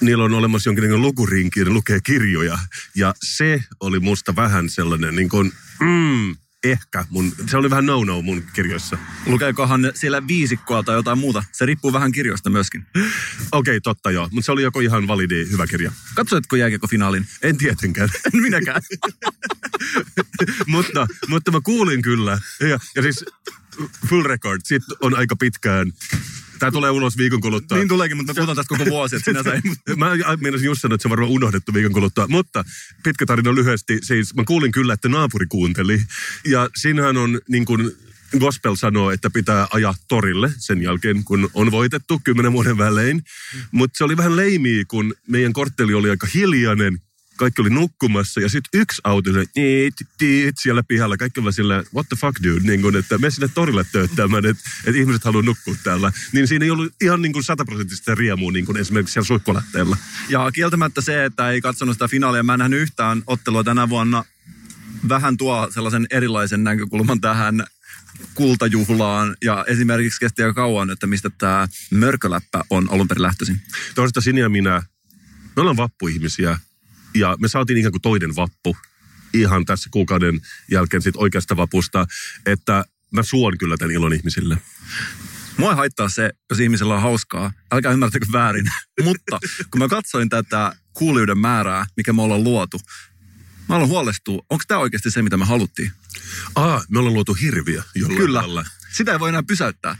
[0.00, 2.58] niillä on olemassa jonkinlainen lukurinki, ne lukee kirjoja.
[2.94, 7.04] Ja se oli musta vähän sellainen niin kuin, mm, ehkä.
[7.10, 8.98] Mun, se oli vähän no-no mun kirjoissa.
[9.26, 11.44] Lukeekohan siellä viisikkoa tai jotain muuta?
[11.52, 12.86] Se riippuu vähän kirjoista myöskin.
[12.92, 13.06] Okei,
[13.52, 14.28] okay, totta joo.
[14.32, 15.92] Mutta se oli joko ihan validi hyvä kirja.
[16.14, 17.26] Katsoitko jääkiekko-finaalin?
[17.42, 18.08] En tietenkään.
[18.34, 18.82] En minäkään.
[20.66, 22.38] mutta, mutta mä kuulin kyllä.
[22.60, 23.24] Ja, ja siis
[24.08, 25.92] full record, sit on aika pitkään.
[26.60, 27.78] Tämä tulee ulos viikon kuluttua.
[27.78, 29.60] niin tuleekin, mutta puhutaan tästä koko vuosi, että sinänsä ei...
[29.96, 32.26] Mä meinasin just sanoa, että se on varmaan unohdettu viikon kuluttua.
[32.28, 32.64] Mutta
[33.02, 33.98] pitkä tarina lyhyesti.
[34.02, 36.02] Siis mä kuulin kyllä, että naapuri kuunteli.
[36.44, 37.92] Ja siinähän on niin kuin
[38.38, 43.22] gospel sanoo, että pitää ajaa torille sen jälkeen, kun on voitettu kymmenen vuoden välein.
[43.72, 47.00] Mutta se oli vähän leimiä, kun meidän kortteli oli aika hiljainen.
[47.40, 51.16] Kaikki oli nukkumassa ja sitten yksi auto se, tiit, tiit, siellä pihalla.
[51.16, 54.62] Kaikki oli sillä, what the fuck dude, niin kun, että me sinne torille tööttämään, että,
[54.86, 56.12] että ihmiset haluaa nukkua täällä.
[56.32, 59.96] Niin siinä ei ollut ihan niin kuin sataprosenttista riemua niin kuin esimerkiksi siellä suihkulähteellä.
[60.28, 64.24] Ja kieltämättä se, että ei katsonut sitä finaalia, mä en nähnyt yhtään ottelua tänä vuonna,
[65.08, 67.64] vähän tuo sellaisen erilaisen näkökulman tähän
[68.34, 73.60] kultajuhlaan ja esimerkiksi kesti aika kauan, että mistä tämä mörköläppä on alun perin lähtöisin.
[73.94, 74.82] Toisaalta sinä ja minä,
[75.56, 76.58] me ollaan vappuihmisiä
[77.14, 78.76] ja me saatiin ikään kuin toinen vappu
[79.34, 82.06] ihan tässä kuukauden jälkeen sit oikeasta vapusta,
[82.46, 84.58] että mä suon kyllä tämän ilon ihmisille.
[85.56, 87.52] Mua ei haittaa se, jos ihmisellä on hauskaa.
[87.72, 88.70] Älkää ymmärtäkö väärin.
[89.04, 89.38] Mutta
[89.70, 92.80] kun mä katsoin tätä kuulijoiden määrää, mikä me ollaan luotu,
[93.68, 95.92] mä aloin huolestua, onko tämä oikeasti se, mitä me haluttiin?
[96.54, 98.38] Aa, me ollaan luotu hirviö jollain Kyllä.
[98.38, 98.64] lailla.
[98.92, 99.98] Sitä ei voi enää pysäyttää.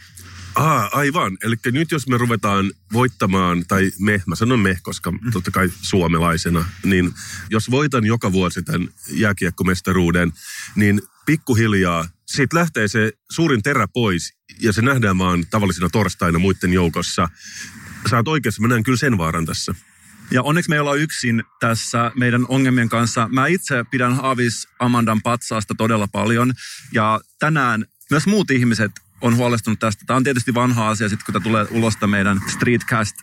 [0.54, 1.38] Aa, aivan.
[1.42, 6.64] Eli nyt jos me ruvetaan voittamaan, tai me, mä sanon me, koska totta kai suomalaisena,
[6.84, 7.12] niin
[7.50, 10.32] jos voitan joka vuosi tämän jääkiekkomestaruuden,
[10.74, 16.72] niin pikkuhiljaa siitä lähtee se suurin terä pois ja se nähdään vaan tavallisena torstaina muiden
[16.72, 17.28] joukossa.
[18.10, 19.74] Sä oot oikeassa, mä näen kyllä sen vaaran tässä.
[20.30, 23.28] Ja onneksi me ei olla yksin tässä meidän ongelmien kanssa.
[23.32, 26.52] Mä itse pidän Avis Amandan patsaasta todella paljon.
[26.92, 30.04] Ja tänään myös muut ihmiset on huolestunut tästä.
[30.06, 33.16] Tämä on tietysti vanha asia, sitten kun tämä tulee ulos tämä meidän Streetcast.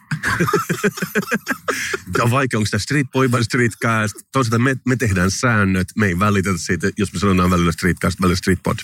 [2.13, 4.15] Tämä on vaikea, onko tämä Street Boy vai Streetcast.
[4.31, 8.35] Toisaalta me, me tehdään säännöt, me ei välitetä siitä, jos me sanotaan välillä Streetcast, välillä
[8.35, 8.77] Streetpod.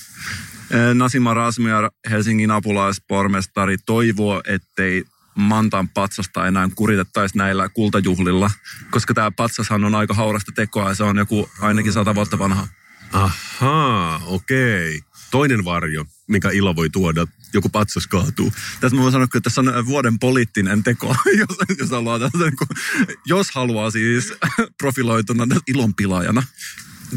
[0.93, 8.51] Nasima Rasmiar, Helsingin apulaispormestari, toivoo, ettei Mantan patsasta enää kuritettaisi näillä kultajuhlilla,
[8.91, 12.67] koska tämä patsashan on aika haurasta tekoa ja se on joku ainakin sata vuotta vanha.
[13.13, 15.01] Ahaa, okei.
[15.33, 18.53] Toinen varjo, mikä ilo voi tuoda, joku patsas kaatuu.
[18.79, 22.77] Tässä mä voin sanoa, että tässä on vuoden poliittinen teko, jos, jos, haluaa, tällaisen, kun-
[23.25, 24.33] jos haluaa siis
[24.81, 26.43] profiloituna ilonpilaajana.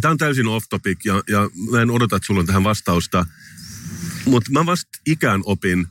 [0.00, 3.26] Tämä on täysin off topic ja, ja mä en odota, että sulla on tähän vastausta.
[4.24, 5.86] Mutta mä vasta ikään opin,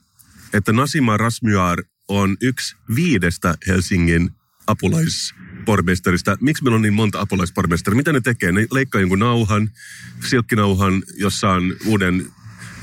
[0.53, 4.31] että Nasima Rasmyar on yksi viidestä Helsingin
[5.65, 6.37] apulaispormestarista.
[6.41, 7.97] Miksi meillä on niin monta apulaispormestaria?
[7.97, 8.51] Mitä ne tekee?
[8.51, 9.69] Ne leikkaa jonkun nauhan,
[10.29, 12.25] silkkinauhan, jossa on uuden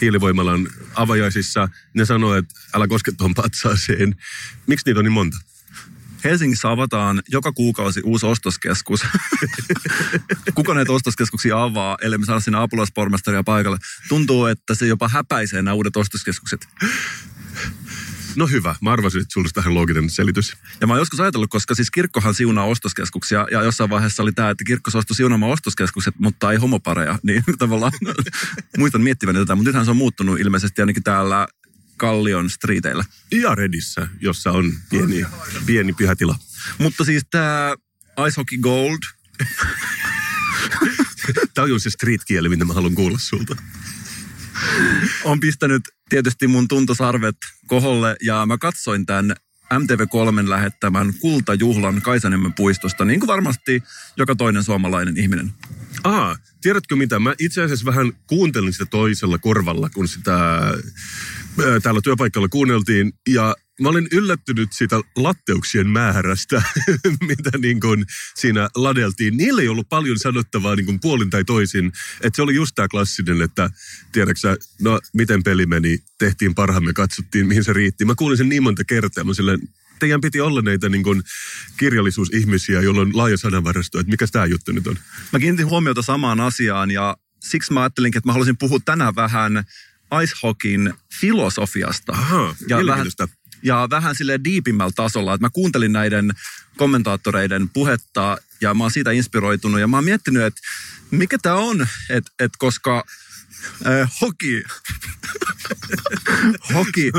[0.00, 1.68] hiilivoimalan avajaisissa.
[1.94, 4.16] Ne sanoo, että älä koske tuon patsaaseen.
[4.66, 5.38] Miksi niitä on niin monta?
[6.24, 9.00] Helsingissä avataan joka kuukausi uusi ostoskeskus.
[10.54, 13.78] Kuka näitä ostoskeskuksia avaa, ellei me saada sinne apulaispormestaria paikalle?
[14.08, 16.68] Tuntuu, että se jopa häpäisee nämä uudet ostoskeskukset.
[18.36, 20.56] No hyvä, mä arvasin, että sulla tähän looginen selitys.
[20.80, 24.50] Ja mä oon joskus ajatellut, koska siis kirkkohan siunaa ostoskeskuksia, ja jossain vaiheessa oli tämä,
[24.50, 27.18] että kirkko suostui siunaamaan ostoskeskukset, mutta ei homopareja.
[27.26, 27.92] Niin tavallaan
[28.78, 31.48] muistan miettiväni tätä, mutta nythän se on muuttunut ilmeisesti ainakin täällä
[31.96, 33.04] Kallion streeteillä.
[33.32, 35.24] Ja Redissä, jossa on pieni,
[35.66, 36.38] pieni pyhätila.
[36.78, 37.74] Mutta siis tämä
[38.26, 38.98] Ice Hockey Gold,
[41.54, 43.56] Tämä on se street-kieli, mitä mä haluan kuulla sulta.
[45.24, 47.36] On pistänyt tietysti mun tuntosarvet
[47.66, 49.34] koholle ja mä katsoin tämän
[49.74, 53.82] MTV3 lähettämän kultajuhlan Kaisaniemen puistosta, niin kuin varmasti
[54.16, 55.52] joka toinen suomalainen ihminen.
[56.04, 57.18] Aa, tiedätkö mitä?
[57.18, 60.74] Mä itse asiassa vähän kuuntelin sitä toisella korvalla, kun sitä ää,
[61.82, 63.12] täällä työpaikalla kuunneltiin.
[63.28, 66.62] Ja mä olin yllättynyt siitä latteuksien määrästä,
[67.28, 69.36] mitä niin kuin siinä ladeltiin.
[69.36, 71.92] Niillä ei ollut paljon sanottavaa niin kuin puolin tai toisin.
[72.20, 73.70] Että se oli just tämä klassinen, että
[74.12, 78.04] tiedäksä, no miten peli meni, tehtiin parhaamme, katsottiin mihin se riitti.
[78.04, 79.24] Mä kuulin sen niin monta kertaa.
[79.24, 79.60] Mä silleen,
[79.98, 81.22] teidän piti olla näitä niin kuin
[81.76, 84.98] kirjallisuusihmisiä, joilla on laaja sanavarasto, että mikä tämä juttu nyt on.
[85.32, 89.64] Mä kiinnitin huomiota samaan asiaan ja siksi mä ajattelinkin, että mä haluaisin puhua tänään vähän
[90.22, 92.12] ice hockeyn filosofiasta.
[92.12, 93.06] Aha, ja vähän.
[93.62, 96.30] Ja vähän sille diipimmällä tasolla, että mä kuuntelin näiden
[96.76, 100.60] kommentaattoreiden puhetta ja mä oon siitä inspiroitunut ja mä oon miettinyt, että
[101.10, 103.04] mikä tämä on, että et koska
[103.86, 104.62] äh, hoki,
[106.74, 107.10] hoki,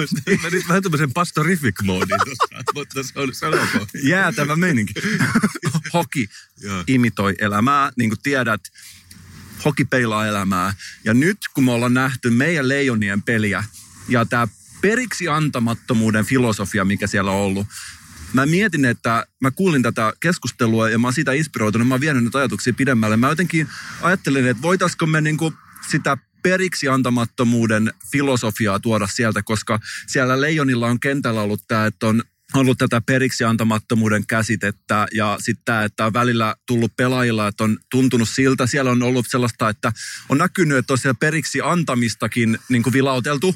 [0.43, 3.89] Menit vähän tämmöisen pastorifik moodiin tuossa, mutta se on, se on ok.
[4.03, 4.93] jäätävä meininki.
[5.93, 6.29] Hoki
[6.88, 8.62] imitoi elämää, niin kuin tiedät,
[9.65, 10.73] hoki peilaa elämää.
[11.03, 13.63] Ja nyt kun me ollaan nähty meidän leijonien peliä
[14.08, 14.47] ja tämä
[14.84, 17.67] periksi antamattomuuden filosofia, mikä siellä on ollut,
[18.34, 22.24] mä mietin, että mä kuulin tätä keskustelua ja mä oon siitä inspiroitunut, mä oon vienyt
[22.24, 23.17] nyt ajatuksia pidemmälle.
[23.17, 23.67] Mä jotenkin
[24.02, 25.54] ajattelin, että voitaisiko me niinku
[25.89, 32.24] sitä periksi antamattomuuden filosofiaa tuoda sieltä, koska siellä Leijonilla on kentällä ollut tämä, että on
[32.54, 37.78] ollut tätä periksi antamattomuuden käsitettä ja sitten tämä, että on välillä tullut pelaajilla, että on
[37.91, 38.67] tuntunut siltä.
[38.67, 39.91] Siellä on ollut sellaista, että
[40.30, 43.56] on näkynyt, että on siellä periksi antamistakin niin kuin vilauteltu.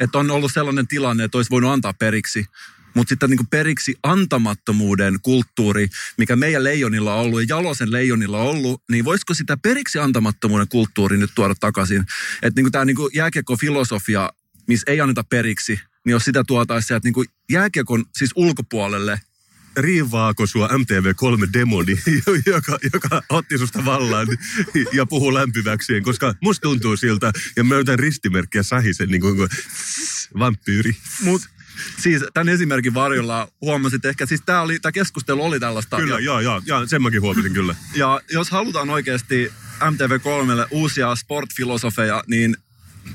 [0.00, 2.46] Että on ollut sellainen tilanne, että olisi voinut antaa periksi.
[2.94, 8.46] Mutta sitten niin periksi antamattomuuden kulttuuri, mikä meidän leijonilla on ollut ja Jalosen leijonilla on
[8.46, 12.04] ollut, niin voisiko sitä periksi antamattomuuden kulttuuri nyt tuoda takaisin?
[12.42, 14.30] Että niin tämä niin jääkiekko-filosofia,
[14.66, 19.20] missä ei anneta periksi, niin jos sitä tuotaisiin sieltä niin jääkiekon siis ulkopuolelle,
[19.78, 21.98] riivaako sua MTV3 demoni,
[22.46, 24.28] joka, joka otti susta vallan
[24.92, 29.48] ja puhuu lämpimäkseen, koska musta tuntuu siltä, ja mä yritän ristimerkkiä sähisen niin kuin, kuin
[30.38, 30.96] vampyyri.
[31.22, 31.42] Mut
[31.98, 35.96] siis tämän esimerkin varjolla huomasit ehkä, siis tämä, oli, tämä keskustelu oli tällaista.
[35.96, 37.74] Kyllä, ja, joo, joo, joo, sen mäkin huomasin kyllä.
[37.94, 42.56] ja jos halutaan oikeasti MTV3 uusia sportfilosofeja, niin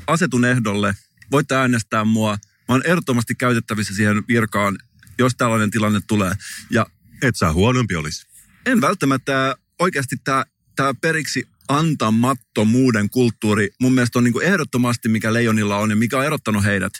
[0.07, 0.95] asetun ehdolle.
[1.31, 2.37] Voitte äänestää mua.
[2.69, 4.77] Mä oon ehdottomasti käytettävissä siihen virkaan,
[5.19, 6.33] jos tällainen tilanne tulee.
[6.69, 6.85] Ja
[7.21, 8.25] Et saa huonompi olisi.
[8.65, 10.45] en välttämättä oikeasti tämä,
[10.75, 16.17] tämä periksi antamattomuuden kulttuuri mun mielestä on niin kuin ehdottomasti, mikä Leijonilla on ja mikä
[16.17, 16.93] on erottanut heidät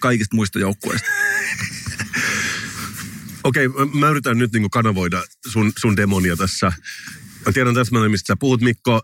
[0.00, 1.08] kaikista muista joukkueista.
[3.44, 6.72] Okei, mä- mä yritän nyt niin kanavoida sun, sun demonia tässä.
[7.46, 9.02] Mä tiedän täsmälleen, mistä sä puhut, Mikko.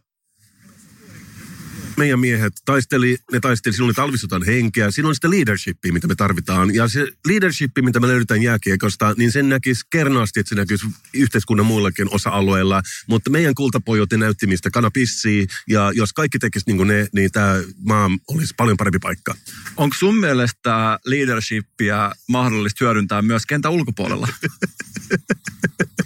[1.97, 6.15] Meidän miehet taisteli, ne taisteli, siinä oli talvisotan henkeä, siinä on sitä leadershipia, mitä me
[6.15, 6.75] tarvitaan.
[6.75, 11.67] Ja se leadership, mitä me löydetään jääkiekosta, niin sen näkisi kernaasti, että se näkyisi yhteiskunnan
[11.67, 12.83] muillakin osa-alueilla.
[13.07, 17.33] Mutta meidän kultapojot näytti, mistä kana pissii, ja jos kaikki tekisi niin kuin ne, niin
[17.33, 19.35] tämä maa olisi paljon parempi paikka.
[19.77, 24.29] Onko sun mielestä leadershipia mahdollista hyödyntää myös kentän ulkopuolella?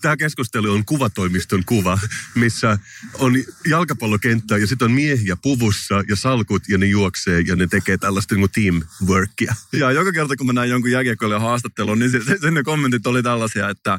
[0.00, 1.98] Tämä keskustelu on kuvatoimiston kuva,
[2.34, 2.78] missä
[3.14, 3.34] on
[3.68, 8.34] jalkapallokenttä ja sitten on miehiä puvussa ja salkut ja ne juoksee ja ne tekee tällaista
[8.34, 9.54] niin teamworkia.
[9.72, 13.68] Ja joka kerta kun mä näin jonkun jääkiekkoilijan haastattelun, niin sen ne kommentit oli tällaisia,
[13.68, 13.98] että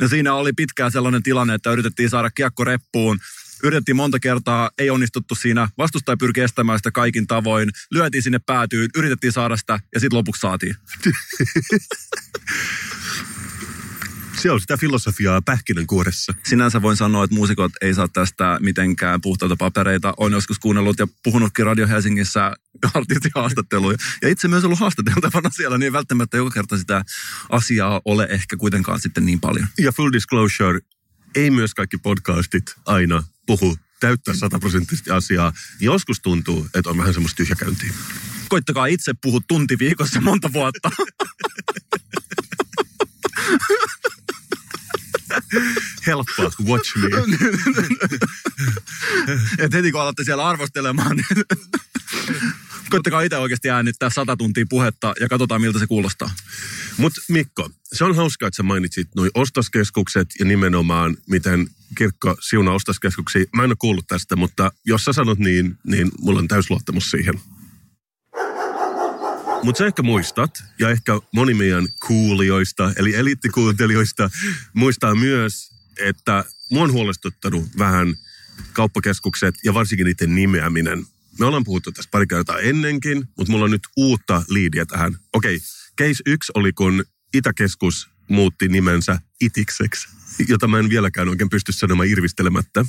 [0.00, 3.18] no siinä oli pitkään sellainen tilanne, että yritettiin saada kiekko reppuun,
[3.62, 8.90] yritettiin monta kertaa, ei onnistuttu siinä, vastustaja pyrki estämään sitä kaikin tavoin, lyötiin sinne päätyyn,
[8.96, 10.76] yritettiin saada sitä ja sitten lopuksi saatiin.
[14.38, 16.34] Se on sitä filosofiaa pähkinänkuoressa.
[16.44, 20.14] Sinänsä voin sanoa, että muusikot ei saa tästä mitenkään puhtaalta papereita.
[20.16, 22.52] Olen joskus kuunnellut ja puhunutkin Radio Helsingissä
[22.94, 23.96] artistihaastatteluja.
[24.22, 27.04] Ja itse myös ollut haastateltavana siellä, niin välttämättä joka kerta sitä
[27.50, 29.66] asiaa ole ehkä kuitenkaan sitten niin paljon.
[29.78, 30.80] Ja full disclosure,
[31.34, 35.52] ei myös kaikki podcastit aina puhu täyttää sataprosenttisesti asiaa.
[35.80, 37.90] Joskus tuntuu, että on vähän semmoista tyhjäkäyntiä.
[38.48, 40.90] Koittakaa itse puhua tunti viikossa monta vuotta.
[46.06, 47.08] Helppoa, watch me.
[49.64, 51.26] Et heti kun alatte siellä arvostelemaan, niin
[52.90, 56.30] koittakaa itse oikeasti äänittää sata tuntia puhetta ja katsotaan miltä se kuulostaa.
[56.96, 62.74] Mutta Mikko, se on hauskaa, että sä mainitsit nuo ostoskeskukset ja nimenomaan miten kirkko siunaa
[62.74, 63.44] ostoskeskuksia.
[63.56, 67.34] Mä en ole kuullut tästä, mutta jos sä sanot niin, niin mulla on täysluottamus siihen.
[69.66, 74.30] Mutta sä ehkä muistat, ja ehkä moni meidän kuulijoista, eli eliittikuuntelijoista,
[74.74, 78.14] muistaa myös, että mua on huolestuttanut vähän
[78.72, 81.06] kauppakeskukset ja varsinkin niiden nimeäminen.
[81.38, 85.16] Me ollaan puhuttu tästä pari kertaa ennenkin, mutta mulla on nyt uutta liidiä tähän.
[85.32, 85.58] Okei,
[86.00, 90.08] case yksi oli, kun Itäkeskus muutti nimensä Itikseksi,
[90.48, 92.84] jota mä en vieläkään oikein pysty sanomaan irvistelemättä.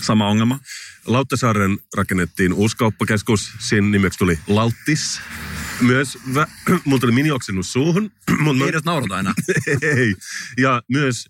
[0.00, 0.58] Sama ongelma.
[1.06, 3.52] Lauttasaaren rakennettiin uusi kauppakeskus.
[3.58, 5.20] Siinä nimeksi tuli Lauttis.
[5.82, 6.46] Myös, vä,
[6.84, 8.10] mulla tuli minioksennus suuhun.
[8.38, 9.34] Mut Ei edes naurata enää.
[9.96, 10.14] ei.
[10.58, 11.28] Ja myös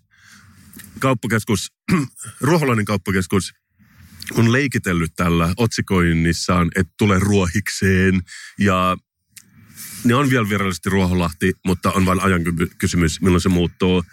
[0.99, 1.71] kauppakeskus,
[2.41, 3.53] ruoholainen kauppakeskus,
[4.33, 8.21] on leikitellyt tällä otsikoinnissaan, että tulee ruohikseen.
[8.59, 8.97] Ja
[10.03, 14.03] ne on vielä virallisesti Ruoholahti, mutta on vain ajan ky- kysymys, milloin se muuttuu.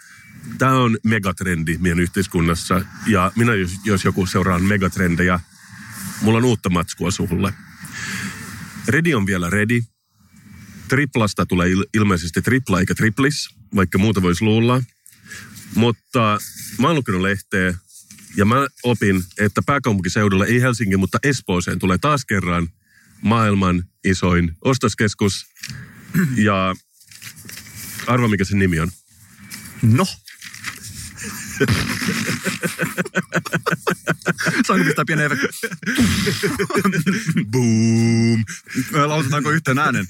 [0.57, 2.85] Tämä on megatrendi meidän yhteiskunnassa.
[3.07, 5.39] Ja minä, jos, jos joku seuraan megatrendejä,
[6.21, 7.53] mulla on uutta matskua sulle.
[8.87, 9.81] Redi on vielä redi.
[10.91, 14.83] Triplasta tulee il- ilmeisesti tripla eikä triplis, vaikka muuta voisi luulla.
[15.75, 16.39] Mutta
[16.79, 17.73] mä oon lukenut lehteä
[18.37, 22.69] ja mä opin, että pääkaupunkiseudulla, ei Helsingin, mutta Espooseen tulee taas kerran
[23.21, 25.45] maailman isoin ostoskeskus.
[26.35, 26.75] Ja
[28.07, 28.91] arva, mikä sen nimi on.
[29.81, 30.05] No.
[34.65, 35.47] Saanko pistää pienen efekti?
[37.51, 38.43] Boom!
[39.05, 40.05] Lausutaanko yhteen äänen?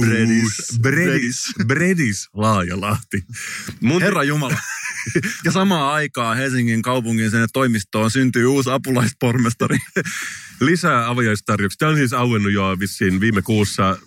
[0.00, 0.78] Bredis.
[0.82, 1.44] Bredis.
[1.66, 2.28] Bredis.
[2.34, 3.24] Laajalahti.
[3.80, 4.58] Mun, Herra Jumala.
[5.44, 9.78] Ja samaan aikaan Helsingin kaupungin sinne toimistoon syntyy uusi apulaispormestari.
[10.60, 11.76] lisää avajaistarjouksia.
[11.78, 13.98] Tämä on siis auennut jo vissiin viime kuussa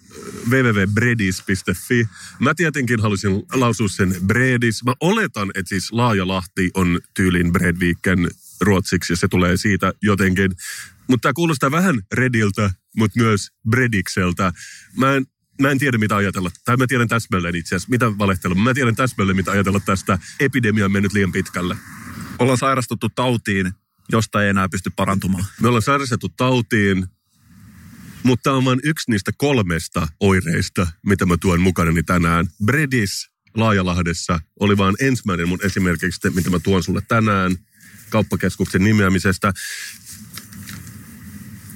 [0.50, 2.08] www.bredis.fi.
[2.40, 4.84] Mä tietenkin halusin lausua sen Bredis.
[4.84, 8.28] Mä oletan, että siis Laajalahti on tyylin Bredviken
[8.62, 10.52] ruotsiksi ja se tulee siitä jotenkin.
[11.08, 14.54] Mutta tämä kuulostaa vähän Rediltä, mutta myös Bredikseltä.
[14.98, 15.26] Mä en,
[15.62, 16.52] mä en tiedä, mitä ajatella.
[16.66, 18.56] Tai mä tiedän täsmälleen itse asiassa, mitä valehtella.
[18.56, 20.20] Mä tiedän täsmälleen, mitä ajatella tästä.
[20.40, 21.78] Epidemia on mennyt liian pitkälle.
[22.40, 23.72] Ollaan sairastuttu tautiin,
[24.12, 25.46] josta ei enää pysty parantumaan.
[25.62, 27.08] Me ollaan sairastettu tautiin,
[28.24, 32.48] mutta tämä on vain yksi niistä kolmesta oireista, mitä mä tuon mukanani tänään.
[32.66, 37.56] Bredis Laajalahdessa oli vain ensimmäinen mun esimerkiksi, mitä mä tuon sulle tänään
[38.10, 39.54] kauppakeskuksen nimeämisestä.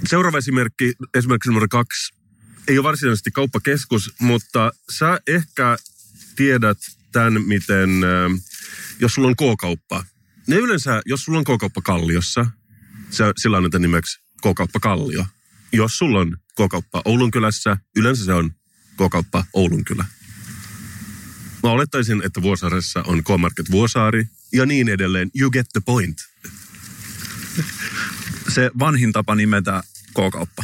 [0.07, 2.13] Seuraava esimerkki, esimerkiksi numero kaksi,
[2.67, 5.77] ei ole varsinaisesti kauppakeskus, mutta sä ehkä
[6.35, 6.77] tiedät
[7.11, 8.41] tämän, miten, äh,
[8.99, 10.03] jos sulla on K-kauppa.
[10.47, 12.45] Ne yleensä, jos sulla on K-kauppa Kalliossa,
[13.09, 15.25] se, sillä annetaan nimeksi K-kauppa Kallio.
[15.75, 18.51] Jos sulla on K-kauppa Oulun kylässä, yleensä se on
[18.97, 20.05] K-kauppa Oulun kylä.
[21.63, 25.31] Mä olettaisin, että Vuosaaressa on K-Market Vuosaari ja niin edelleen.
[25.39, 26.17] You get the point.
[28.53, 30.63] Se vanhin tapa nimetä K-kauppa.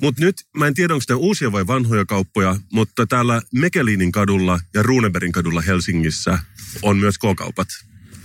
[0.00, 4.60] Mutta nyt, mä en tiedä, onko ne uusia vai vanhoja kauppoja, mutta täällä Mekelinin kadulla
[4.74, 6.38] ja Runebergin kadulla Helsingissä
[6.82, 7.68] on myös K-kaupat.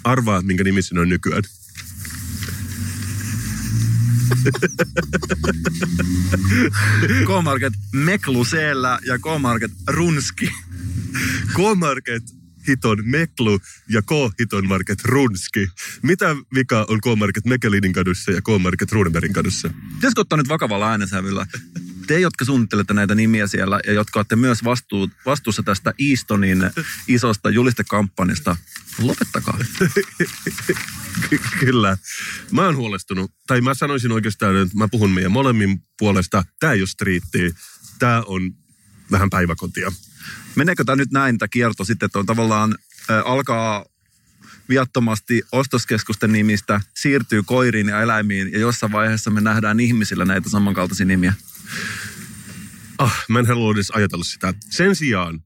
[0.03, 1.43] Arvaa, minkä nimi siinä on nykyään.
[7.27, 10.51] K-Market Mekluseellä ja K-Market Runski.
[11.53, 12.23] K-Market
[12.67, 13.59] hiton Meklu
[13.89, 15.67] ja K-hiton Market Runski.
[16.01, 19.69] Mitä vika on K-Market Mekelinin kadussa ja K-Market Runebergin kadussa?
[19.95, 21.45] Pitäisikö ottaa nyt vakavalla äänensävyllä?
[22.07, 26.63] Te, jotka suunnittelette näitä nimiä siellä ja jotka olette myös vastuu, vastuussa tästä Eastonin
[27.07, 28.57] isosta julistekampanjasta,
[29.01, 29.57] lopettakaa.
[31.29, 31.97] Ky- Kyllä.
[32.51, 33.31] Mä oon huolestunut.
[33.47, 36.43] Tai mä sanoisin oikeastaan, että mä puhun meidän molemmin puolesta.
[36.59, 37.55] Tää ei ole striitti.
[37.99, 38.53] Tää on
[39.11, 39.91] vähän päiväkotia.
[40.55, 42.75] Meneekö tämä nyt näin, tämä kierto sitten, että on tavallaan
[43.11, 43.85] äh, alkaa
[44.69, 51.05] viattomasti ostoskeskusten nimistä, siirtyy koiriin ja eläimiin ja jossain vaiheessa me nähdään ihmisillä näitä samankaltaisia
[51.05, 51.33] nimiä.
[52.97, 54.53] Ah, mä en halua edes ajatella sitä.
[54.69, 55.44] Sen sijaan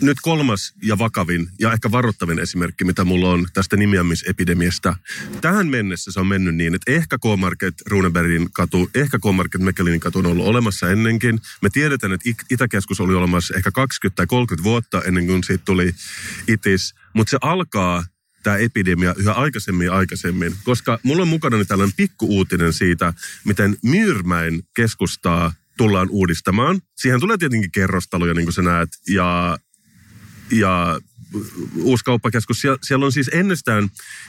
[0.00, 4.96] nyt kolmas ja vakavin ja ehkä varoittavin esimerkki, mitä mulla on tästä nimiämisepidemiasta.
[5.40, 10.18] Tähän mennessä se on mennyt niin, että ehkä K-Market Runebergin katu, ehkä K-Market Mekelinin katu
[10.18, 11.40] on ollut olemassa ennenkin.
[11.62, 15.64] Me tiedetään, että It- Itäkeskus oli olemassa ehkä 20 tai 30 vuotta ennen kuin siitä
[15.64, 15.94] tuli
[16.48, 16.94] ITIS.
[17.14, 18.04] Mutta se alkaa
[18.42, 24.62] tämä epidemia yhä aikaisemmin ja aikaisemmin, koska mulla on mukana tällainen pikkuuutinen siitä, miten Myyrmäen
[24.74, 25.52] keskustaa
[25.82, 26.80] tullaan uudistamaan.
[26.96, 29.58] Siihen tulee tietenkin kerrostaloja, niin kuin sä näet, ja,
[30.50, 31.00] ja
[31.74, 32.60] uusi kauppakeskus.
[32.60, 33.88] Siellä, siellä on siis ennestään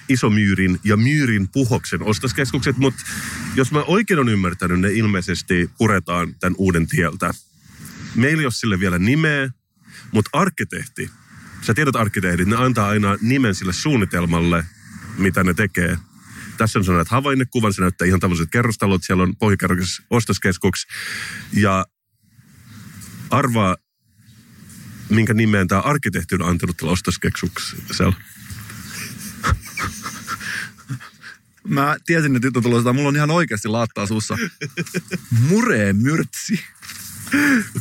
[0.10, 3.04] Isomyyrin ja Myyrin puhoksen ostoskeskukset, mutta
[3.56, 7.34] jos mä oikein on ymmärtänyt, ne ilmeisesti puretaan tämän uuden tieltä.
[8.16, 9.50] Meillä ei ole sille vielä nimeä,
[10.12, 11.10] mutta arkkitehti,
[11.62, 14.66] sä tiedät arkkitehdit, ne antaa aina nimen sille suunnitelmalle,
[15.18, 15.98] mitä ne tekee.
[16.58, 20.88] Tässä on sellainen havainnekuvan, se näyttää ihan tavalliset kerrostalot, siellä on pohjakerroksessa ostoskeskuks.
[21.54, 21.86] Ja
[23.30, 23.78] arvaa,
[25.10, 28.16] minkä nimeen tämä arkkitehti on antanut tällä ostoskeskuksella.
[31.68, 34.38] Mä tiesin, että on tulossa, mulla on ihan oikeasti laattaa suussa.
[35.50, 36.60] Mureen myrtsi.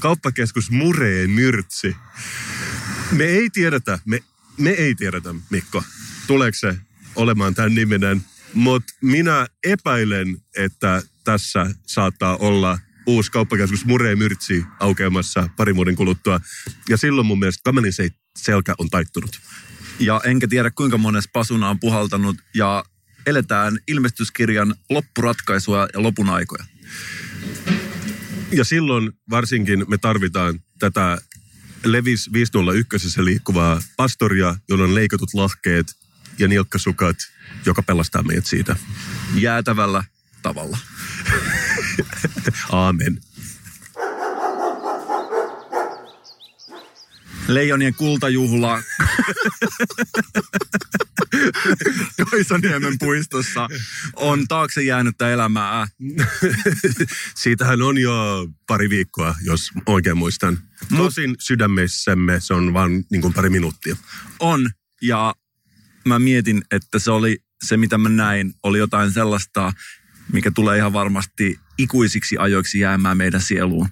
[0.00, 1.96] Kauppakeskus Mureen Myrtsi.
[3.10, 4.22] Me ei tiedetä, me,
[4.58, 5.84] me ei tiedetä, Mikko,
[6.26, 6.76] tuleeko se
[7.16, 8.24] olemaan tämän niminen,
[8.54, 16.40] mutta minä epäilen, että tässä saattaa olla uusi kauppakeskus Mureen Myrtsi aukeamassa parin vuoden kuluttua.
[16.88, 19.40] Ja silloin mun mielestä Kamenin se- selkä on taittunut.
[19.98, 22.84] Ja enkä tiedä kuinka mones pasuna on puhaltanut ja
[23.26, 26.64] eletään ilmestyskirjan loppuratkaisua ja lopun aikoja.
[28.52, 31.18] Ja silloin varsinkin me tarvitaan tätä
[31.84, 35.86] Levis 501 liikkuvaa pastoria, jolla on leikatut lahkeet
[36.38, 37.16] ja nilkkasukat,
[37.66, 38.76] joka pelastaa meidät siitä.
[39.34, 40.04] Jäätävällä
[40.42, 40.78] tavalla.
[42.70, 43.20] Aamen.
[47.48, 48.82] Leijonien kultajuhla
[52.30, 53.68] Kaisaniemen puistossa
[54.16, 55.86] on taakse jäänyttä elämää.
[57.34, 60.58] Siitähän on jo pari viikkoa, jos oikein muistan.
[60.96, 63.96] Tosin sydämessämme se on vain niin pari minuuttia.
[64.40, 64.70] On,
[65.02, 65.34] ja
[66.04, 69.72] mä mietin, että se oli se, mitä mä näin, oli jotain sellaista,
[70.32, 73.88] mikä tulee ihan varmasti ikuisiksi ajoiksi jäämään meidän sieluun.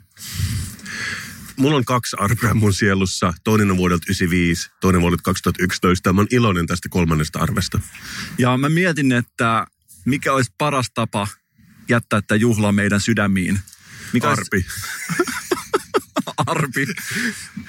[1.57, 3.33] Mulla on kaksi arpea mun sielussa.
[3.45, 6.13] Toinen on vuodelta 95, toinen vuodelta 2011.
[6.13, 7.81] Mä oon iloinen tästä kolmannesta arvesta.
[8.39, 9.67] Ja mä mietin, että
[10.05, 11.29] mikä olisi paras tapa
[11.89, 13.61] jättää tämä juhla meidän sydämiin.
[14.13, 14.67] Mikä olisi- Arpi.
[16.47, 16.87] arpi.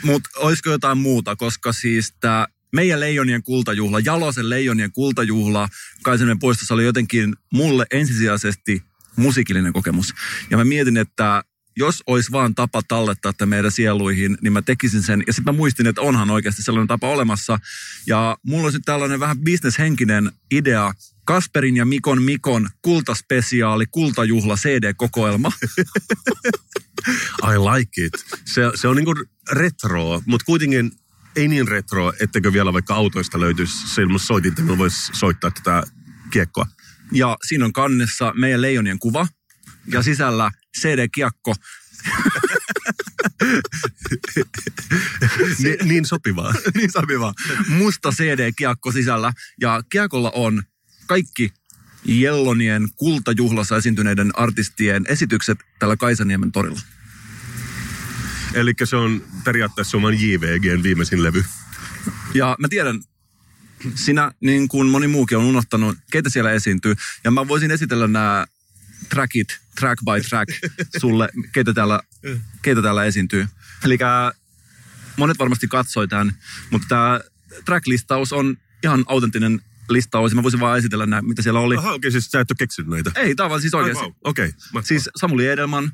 [0.03, 5.69] Mutta olisiko jotain muuta, koska siis tämä meidän leijonien kultajuhla, Jalosen leijonien kultajuhla
[6.03, 8.83] Kaisaniemen puistossa oli jotenkin mulle ensisijaisesti
[9.15, 10.13] musiikillinen kokemus.
[10.49, 11.43] Ja mä mietin, että
[11.77, 15.23] jos olisi vaan tapa tallettaa tätä meidän sieluihin, niin mä tekisin sen.
[15.27, 17.59] Ja sitten mä muistin, että onhan oikeasti sellainen tapa olemassa.
[18.07, 20.93] Ja mulla olisi tällainen vähän bisneshenkinen idea.
[21.25, 25.51] Kasperin ja Mikon Mikon kultaspesiaali, kultajuhla CD-kokoelma.
[27.53, 28.13] I like it.
[28.45, 29.13] Se, se on niinku
[29.51, 30.91] retro, mutta kuitenkin
[31.35, 35.83] ei niin retro, ettekö vielä vaikka autoista löytyisi semmoista soitinta, millä voisi soittaa tätä
[36.31, 36.65] kiekkoa.
[37.11, 39.27] Ja siinä on kannessa meidän leijonien kuva
[39.87, 40.51] ja sisällä
[40.81, 41.55] CD-kiekko.
[45.59, 46.53] Ni, niin sopivaa.
[46.77, 47.33] niin sopiva.
[47.67, 49.33] Musta CD-kiekko sisällä.
[49.61, 50.63] Ja kiekolla on
[51.07, 51.53] kaikki
[52.05, 56.79] Jellonien kultajuhlassa esiintyneiden artistien esitykset tällä Kaisaniemen torilla.
[58.53, 61.45] Eli se on periaatteessa oman JVGn viimeisin levy.
[62.33, 63.01] Ja mä tiedän,
[63.95, 66.95] sinä niin kuin moni muukin on unohtanut, keitä siellä esiintyy.
[67.23, 68.45] Ja mä voisin esitellä nämä
[69.09, 70.51] trackit, track by track,
[70.97, 71.99] sulle, keitä täällä,
[72.61, 73.47] keitä täällä esiintyy.
[73.83, 73.97] Eli
[75.17, 76.35] monet varmasti katsoi tämän,
[76.69, 77.19] mutta tämä
[77.65, 80.35] tracklistaus on ihan autenttinen listaus.
[80.35, 81.77] Mä voisin vaan esitellä nämä, mitä siellä oli.
[81.77, 83.11] Aha, okei, okay, siis sä et ole keksinyt näitä.
[83.15, 84.03] Ei, tää on siis oikeasti.
[84.03, 84.53] Wow, okei.
[84.69, 84.83] Okay.
[84.83, 85.91] Siis Samuli Edelman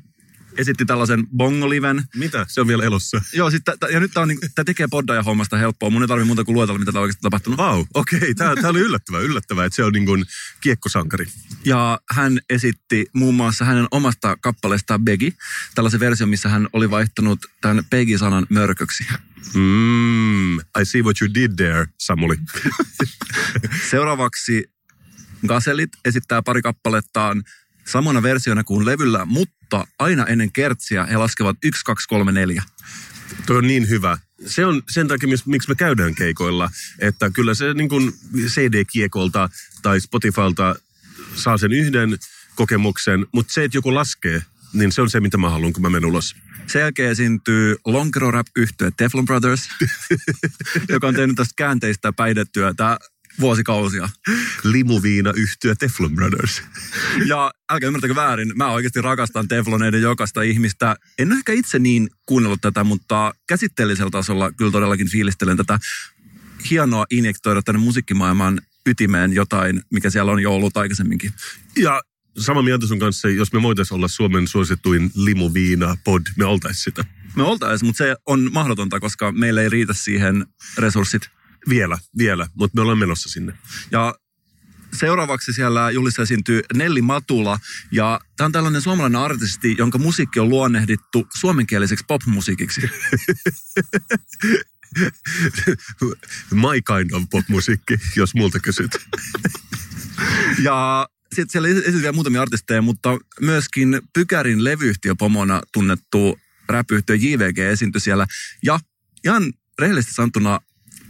[0.58, 2.02] esitti tällaisen bongoliven.
[2.14, 2.46] Mitä?
[2.48, 3.20] Se on vielä elossa.
[3.32, 5.90] Joo, sit, t- ja nyt tää, on, niin, tää tekee poddaja hommasta helppoa.
[5.90, 7.58] Mun ei tarvi muuta kuin luetella, mitä tää oikeasti tapahtunut.
[7.58, 8.18] Vau, wow, okei.
[8.18, 8.34] Okay.
[8.34, 10.24] Tää oli yllättävää, yllättävää, että se on niin kuin
[10.60, 11.26] kiekkosankari.
[11.64, 15.32] Ja hän esitti muun muassa hänen omasta kappaleestaan Beggy,
[15.74, 19.06] tällaisen version, missä hän oli vaihtanut tämän Beggy-sanan mörköksi.
[19.54, 22.36] Mm, I see what you did there, Samuli.
[23.90, 24.70] Seuraavaksi
[25.46, 27.44] Gaselit esittää pari kappalettaan
[27.92, 32.62] samana versiona kuin levyllä, mutta aina ennen kertsiä he laskevat 1, 2, 3, 4.
[33.46, 34.18] Toi on niin hyvä.
[34.46, 38.12] Se on sen takia, miksi me käydään keikoilla, että kyllä se niin kuin
[38.46, 39.48] CD-kiekolta
[39.82, 40.74] tai Spotifylta
[41.34, 42.18] saa sen yhden
[42.54, 45.90] kokemuksen, mutta se, että joku laskee, niin se on se, mitä mä haluan, kun mä
[45.90, 46.36] menen ulos.
[46.66, 49.68] Sen jälkeen esiintyy lonkero rap yhtye Teflon Brothers,
[50.88, 52.98] joka on tehnyt tästä käänteistä päihdetyötä
[53.40, 54.08] vuosikausia.
[54.64, 56.62] Limuviina yhtyä Teflon Brothers.
[57.26, 60.96] Ja älkää ymmärtäkö väärin, mä oikeasti rakastan Tefloneiden jokaista ihmistä.
[61.18, 65.78] En ehkä itse niin kuunnellut tätä, mutta käsitteellisellä tasolla kyllä todellakin fiilistelen tätä
[66.70, 71.32] hienoa injektoida tänne musiikkimaailman ytimeen jotain, mikä siellä on jo ollut aikaisemminkin.
[71.76, 72.02] Ja
[72.38, 77.04] sama mieltä sun kanssa, jos me voitaisiin olla Suomen suosituin limuviina pod, me oltaisiin sitä.
[77.36, 80.46] Me oltaisiin, mutta se on mahdotonta, koska meillä ei riitä siihen
[80.78, 81.30] resurssit.
[81.68, 83.52] Vielä, vielä, mutta me ollaan menossa sinne.
[83.90, 84.14] Ja
[84.92, 87.58] seuraavaksi siellä julissa esiintyy Nelli Matula.
[87.92, 92.80] Ja tämä on tällainen suomalainen artisti, jonka musiikki on luonnehdittu suomenkieliseksi popmusiikiksi.
[96.50, 98.90] My kind of popmusiikki, jos multa kysyt.
[100.66, 106.38] ja sitten siellä esiintyy vielä muutamia artisteja, mutta myöskin Pykärin levyyhtiö pomona tunnettu
[106.68, 108.26] räpyhtiö JVG esiintyi siellä.
[108.62, 108.80] Ja
[109.24, 110.60] ihan rehellisesti sanottuna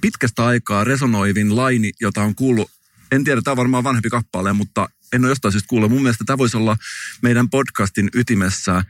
[0.00, 2.70] pitkästä aikaa resonoivin laini, jota on kuullut,
[3.12, 5.90] en tiedä, tämä on varmaan vanhempi kappale, mutta en ole jostain syystä kuullut.
[5.90, 6.76] Mun mielestä tämä voisi olla
[7.22, 8.84] meidän podcastin ytimessä,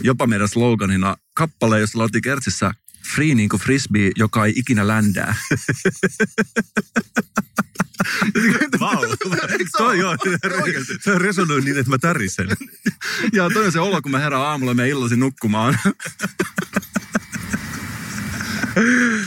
[0.00, 2.74] jopa meidän sloganina, kappale, jossa lautiin kertsissä
[3.14, 5.34] free niin kuin frisbee, joka ei ikinä ländää.
[8.80, 9.16] Vau,
[9.78, 10.16] toi joo,
[11.00, 12.48] se resonoi niin, että mä tärisen.
[13.32, 15.78] ja toi on se olo, kun mä herään aamulla ja mä illaisin nukkumaan.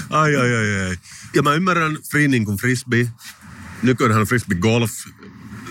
[0.10, 0.98] Ai, ai, ai, ai.
[1.34, 3.08] Ja mä ymmärrän free niin kuin frisbee.
[3.84, 4.92] Nykyäänhän frisbee golf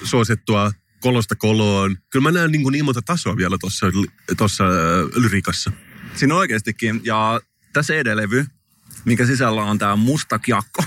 [0.02, 1.96] suosittua kolosta koloon.
[2.10, 3.86] Kyllä mä näen niin, kuin niin monta tasoa vielä tuossa
[4.36, 4.72] tossa, äh,
[5.14, 5.72] lyrikassa.
[6.14, 7.00] Siinä oikeastikin.
[7.04, 7.40] Ja
[7.72, 8.46] tässä CD-levy,
[9.04, 10.84] minkä sisällä on tämä musta kiakko.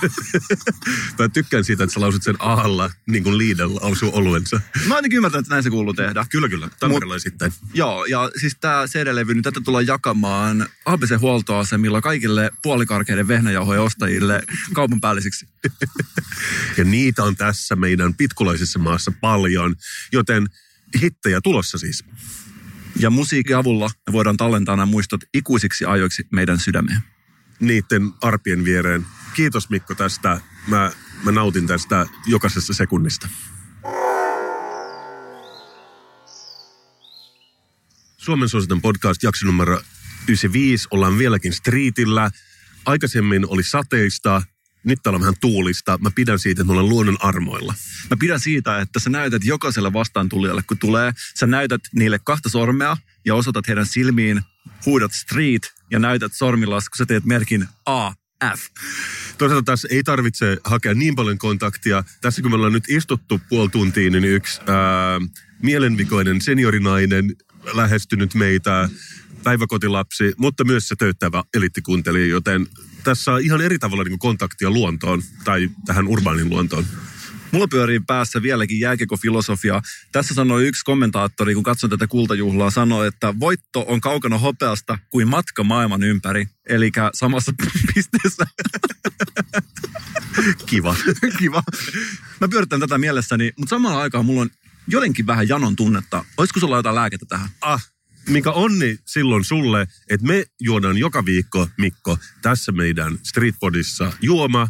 [1.19, 4.61] Mä tykkään siitä, että sä lausut sen ahalla, niin kuin Lidl lausuu oluensa.
[4.87, 6.25] Mä ainakin ymmärtänyt, että näin se kuuluu tehdä.
[6.29, 6.69] Kyllä, kyllä.
[6.79, 7.53] Tampereella sitten.
[7.73, 14.43] Joo, ja siis tämä CD-levy, niin tätä tullaan jakamaan ABC-huoltoasemilla kaikille puolikarkeiden vehnäjauhojen ostajille
[14.73, 15.47] kaupan päällisiksi.
[16.77, 19.75] ja niitä on tässä meidän pitkulaisessa maassa paljon,
[20.11, 20.47] joten
[21.01, 22.03] hittejä tulossa siis.
[22.99, 27.12] Ja musiikin avulla me voidaan tallentaa nämä muistot ikuisiksi ajoiksi meidän sydämeen
[27.67, 29.05] niiden arpien viereen.
[29.33, 30.41] Kiitos Mikko tästä.
[30.67, 30.91] Mä,
[31.23, 33.27] mä nautin tästä jokaisesta sekunnista.
[38.17, 39.81] Suomen suositun podcast jakso numero
[40.23, 40.87] 95.
[40.91, 42.31] Ollaan vieläkin streetillä.
[42.85, 44.41] Aikaisemmin oli sateista,
[44.83, 45.97] nyt täällä on vähän tuulista.
[46.01, 47.73] Mä pidän siitä, että me ollaan luonnon armoilla.
[48.09, 51.13] Mä pidän siitä, että sä näytät jokaiselle vastaantulijalle, kun tulee.
[51.35, 54.41] Sä näytät niille kahta sormea ja osoitat heidän silmiin,
[54.85, 58.11] huudat street ja näytät sormilla, kun sä teet merkin A,
[58.57, 58.61] F.
[59.37, 62.03] Toisaalta tässä ei tarvitse hakea niin paljon kontaktia.
[62.21, 65.21] Tässä kun me ollaan nyt istuttu puoli tuntia, niin yksi ää,
[65.61, 67.35] mielenvikoinen seniorinainen
[67.73, 68.89] lähestynyt meitä,
[69.43, 72.67] päiväkotilapsi, mutta myös se töyttävä elittikuuntelija, joten
[73.03, 76.85] tässä on ihan eri tavalla niin kontaktia luontoon tai tähän urbaanin luontoon.
[77.53, 79.81] Mulla pyörii päässä vieläkin jääkekofilosofia.
[80.11, 85.27] Tässä sanoi yksi kommentaattori, kun katson tätä kultajuhlaa, sanoi, että voitto on kaukana hopeasta kuin
[85.27, 86.45] matka maailman ympäri.
[86.69, 87.51] Eli samassa
[87.95, 88.45] pisteessä.
[90.65, 90.95] Kiva.
[91.39, 91.63] Kiva.
[92.41, 94.49] Mä pyöritän tätä mielessäni, mutta samalla aikaan mulla on
[94.87, 96.25] jotenkin vähän janon tunnetta.
[96.37, 97.49] Olisiko sulla jotain lääkettä tähän?
[97.61, 97.89] Ah,
[98.29, 104.67] mikä onni silloin sulle, että me juodaan joka viikko, Mikko, tässä meidän Streetpodissa juoma.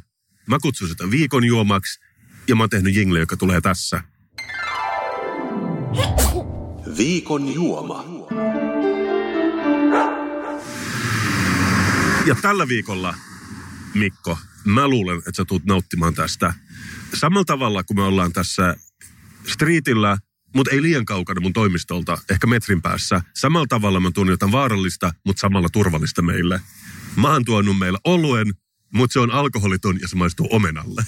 [0.48, 2.03] Mä kutsun sitä viikon juomaksi
[2.48, 4.04] ja mä oon tehnyt jingle, joka tulee tässä.
[6.98, 8.06] Viikon juoma.
[12.26, 13.16] Ja tällä viikolla,
[13.94, 16.54] Mikko, mä luulen, että sä tulet nauttimaan tästä.
[17.14, 18.76] Samalla tavalla, kun me ollaan tässä
[19.48, 20.18] streetillä,
[20.56, 23.22] mutta ei liian kaukana mun toimistolta, ehkä metrin päässä.
[23.34, 26.62] Samalla tavalla mä tuon jotain vaarallista, mutta samalla turvallista meille.
[27.16, 28.54] Mä oon tuonut meillä oluen,
[28.94, 31.04] mutta se on alkoholiton ja se maistuu omenalle.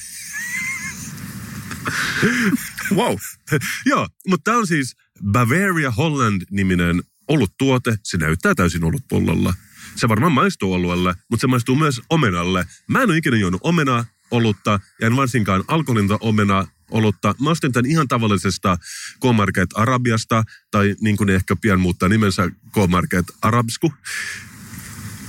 [2.95, 3.15] Wow.
[3.85, 4.95] Joo, mutta tämä on siis
[5.31, 7.97] Bavaria Holland-niminen oluttuote.
[8.03, 9.53] Se näyttää täysin olutpullolla.
[9.95, 12.65] Se varmaan maistuu oluelle, mutta se maistuu myös omenalle.
[12.87, 17.35] Mä en ole ikinä juonut omenaa olutta, ja en varsinkaan alkoholinta omena olutta.
[17.41, 18.77] Mä ostin tämän ihan tavallisesta
[19.19, 23.93] K-Market Arabiasta, tai niin kuin ehkä pian muuttaa nimensä K-Market Arabsku.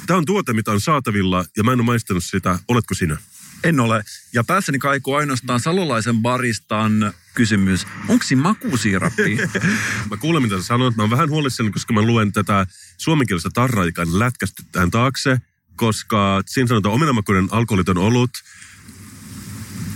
[0.06, 2.58] Tämä on tuote, mitä on saatavilla, ja mä en ole maistanut sitä.
[2.68, 3.16] Oletko sinä?
[3.64, 4.04] En ole.
[4.32, 7.86] Ja päässäni kaikuu ainoastaan salolaisen baristan kysymys.
[8.08, 9.36] Onko siinä makusiirappi?
[10.10, 10.96] Mä kuulen, mitä sä sanoit.
[10.96, 12.66] Mä oon vähän huolissani, koska mä luen tätä
[12.98, 15.38] suomenkielistä tarraikan lätkästy tähän taakse,
[15.76, 18.30] koska siinä sanotaan omenamakuinen alkoholiton olut,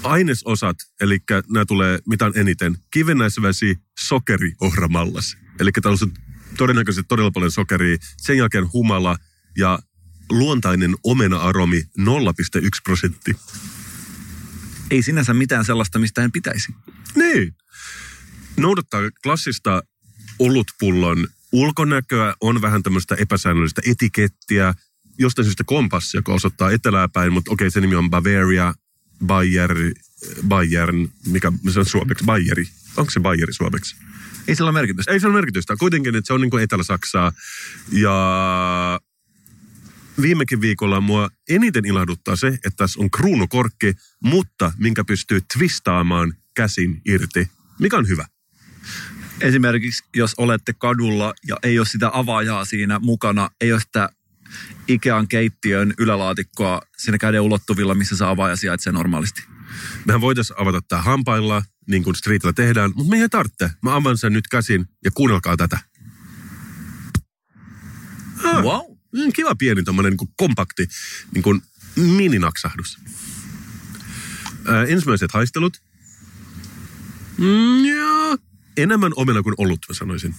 [0.02, 1.18] ainesosat, eli
[1.52, 5.36] nämä tulee mitä on eniten, kivennäisvesi, sokeri, ohramallas.
[5.61, 6.12] Eli on
[6.56, 9.16] todennäköisesti todella paljon sokeria, sen jälkeen humala
[9.56, 9.78] ja
[10.31, 12.07] luontainen omena-aromi 0,1
[12.85, 13.37] prosentti.
[14.91, 16.74] Ei sinänsä mitään sellaista, mistä en pitäisi.
[17.14, 17.55] Niin.
[18.57, 19.83] Noudattaa klassista
[20.39, 24.74] olutpullon ulkonäköä, on vähän tämmöistä epäsäännöllistä etikettiä,
[25.18, 28.74] jostain syystä kompassi, joka osoittaa etelää päin, mutta okei, se nimi on Bavaria,
[29.26, 29.74] Bayer,
[30.49, 32.68] Bayern, mikä se on suomeksi, Bayeri.
[32.97, 33.97] Onko se Bayeri suomeksi?
[34.49, 35.12] Ei sillä ole merkitystä.
[35.12, 35.76] Ei se ole merkitystä.
[35.76, 37.33] Kuitenkin, että se on niin kuin Etelä-Saksaa.
[37.93, 39.01] Ja
[40.22, 43.94] viimekin viikolla mua eniten ilahduttaa se, että tässä on kruunukorkki,
[44.24, 48.26] mutta minkä pystyy twistaamaan käsin irti, mikä on hyvä.
[49.40, 54.08] Esimerkiksi jos olette kadulla ja ei ole sitä avaajaa siinä mukana, ei ole sitä
[54.88, 59.42] Ikean keittiön ylälaatikkoa siinä käden ulottuvilla, missä se avaaja sijaitsee normaalisti.
[60.04, 63.70] Mehän voitaisiin avata tämä hampailla, niin kuin streetillä tehdään, mutta me ei tarvitse.
[63.82, 65.78] Mä avaan sen nyt käsin ja kuunnelkaa tätä.
[68.44, 68.62] Ah.
[68.62, 68.89] Wow.
[69.12, 70.88] Mm, kiva pieni tommonen niin kompakti
[71.34, 71.62] niin kuin
[71.96, 72.98] mininaksahdus.
[74.66, 75.82] Ää, ensimmäiset haistelut.
[77.38, 78.38] Mm, joo.
[78.76, 80.34] Enemmän omena kuin ollut, mä sanoisin.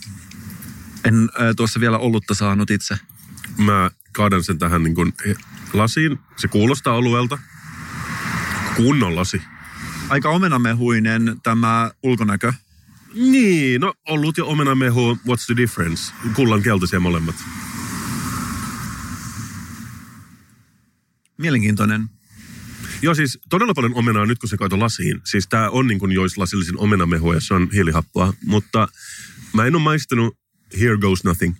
[1.04, 2.98] En äh, tuossa vielä ollutta saanut itse.
[3.58, 5.14] Mä kaadan sen tähän niin kuin
[5.74, 6.20] lasiin.
[6.38, 7.38] Se kuulostaa oluelta.
[8.76, 9.42] Kunnon lasi.
[10.10, 12.54] Aika omenamehuinen tämä ulkonäkö.
[13.14, 16.14] Niin, no ollut ja omenamehu, what's the difference?
[16.36, 17.36] Kullan keltaisia molemmat.
[21.42, 22.10] Mielenkiintoinen.
[23.02, 25.22] Joo, siis todella paljon omenaa nyt, kun se kaito lasiin.
[25.26, 28.34] Siis tää on niin kuin jois lasillisin omenamehu ja se on hiilihappoa.
[28.46, 28.88] Mutta
[29.54, 30.38] mä en ole maistanut
[30.80, 31.56] Here Goes Nothing.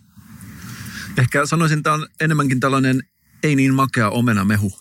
[1.18, 3.02] Ehkä sanoisin, että on enemmänkin tällainen
[3.42, 4.72] ei niin makea omenamehu.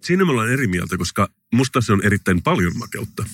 [0.00, 3.24] Siinä me ollaan eri mieltä, koska musta se on erittäin paljon makeutta.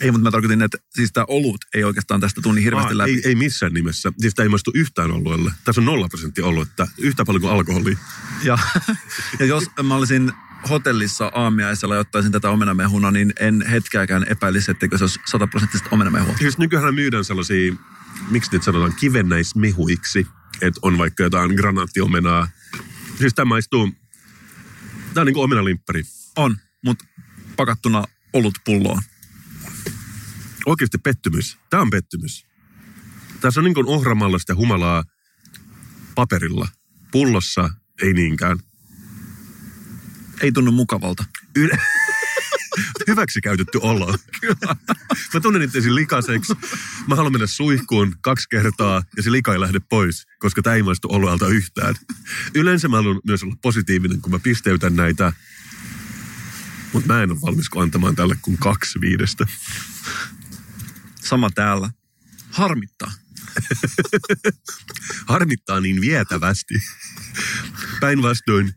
[0.00, 3.10] Ei, mutta mä tarkoitin, että siis tämä olut ei oikeastaan tästä tunni hirveästi Aa, läpi.
[3.10, 4.12] ei, ei missään nimessä.
[4.20, 5.52] Siis tämä ei maistu yhtään oluelle.
[5.64, 6.88] Tässä on nolla prosenttia oluetta.
[6.98, 7.96] Yhtä paljon kuin alkoholia.
[8.42, 8.58] Ja,
[9.38, 10.32] ja jos mä olisin
[10.70, 16.36] hotellissa aamiaisella ja ottaisin tätä omenamehuna, niin en hetkeäkään epäilisi, etteikö se olisi sataprosenttista omenamehua.
[16.38, 17.74] Siis nykyään myydään sellaisia,
[18.30, 20.26] miksi nyt sanotaan, kivennäismehuiksi.
[20.60, 22.48] Että on vaikka jotain granaattiomenaa.
[23.18, 23.90] Siis tämä maistuu,
[25.14, 26.02] tämä on niin kuin omenalimppari.
[26.36, 27.04] On, mutta
[27.56, 29.02] pakattuna olut pulloon.
[30.66, 31.58] Oikeasti pettymys.
[31.70, 32.46] Tämä on pettymys.
[33.40, 35.04] Tässä on niin kuin ohramallasta ja humalaa
[36.14, 36.68] paperilla.
[37.12, 37.70] Pullossa
[38.02, 38.58] ei niinkään.
[40.40, 41.24] Ei tunnu mukavalta.
[41.56, 41.78] Yle-
[43.08, 44.14] Hyväksi käytetty olo.
[45.34, 46.54] Mä tunnen itsesi likaseksi.
[47.06, 50.82] Mä haluan mennä suihkuun kaksi kertaa ja se lika ei lähde pois, koska tämä ei
[50.82, 51.94] maistu oluelta yhtään.
[52.54, 55.32] Yleensä mä haluan myös olla positiivinen, kun mä pisteytän näitä.
[56.92, 59.46] Mutta mä en ole valmis antamaan tälle kuin kaksi viidestä.
[61.28, 61.90] Sama täällä.
[62.50, 63.12] Harmittaa.
[65.32, 66.74] Harmittaa niin vietävästi.
[68.00, 68.72] Päinvastoin,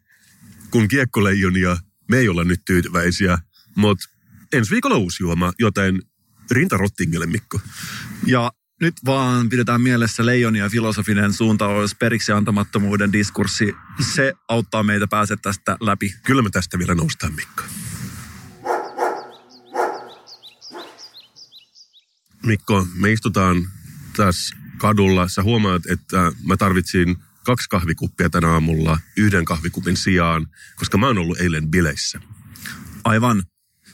[0.71, 1.77] kun kiekkoleijonia
[2.09, 3.37] me ei olla nyt tyytyväisiä,
[3.75, 4.05] mutta
[4.53, 6.01] ensi viikolla uusi juoma, joten
[6.51, 7.61] rinta rottingille, Mikko.
[8.25, 13.75] Ja nyt vaan pidetään mielessä leijonia filosofinen suuntaus, periksi antamattomuuden diskurssi.
[14.13, 16.15] Se auttaa meitä pääse tästä läpi.
[16.23, 17.63] Kyllä me tästä vielä noustaan, Mikko.
[22.45, 23.69] Mikko, me istutaan
[24.15, 25.27] tässä kadulla.
[25.27, 31.17] Sä huomaat, että mä tarvitsin kaksi kahvikuppia tänä aamulla yhden kahvikupin sijaan, koska mä oon
[31.17, 32.19] ollut eilen bileissä.
[33.03, 33.43] Aivan.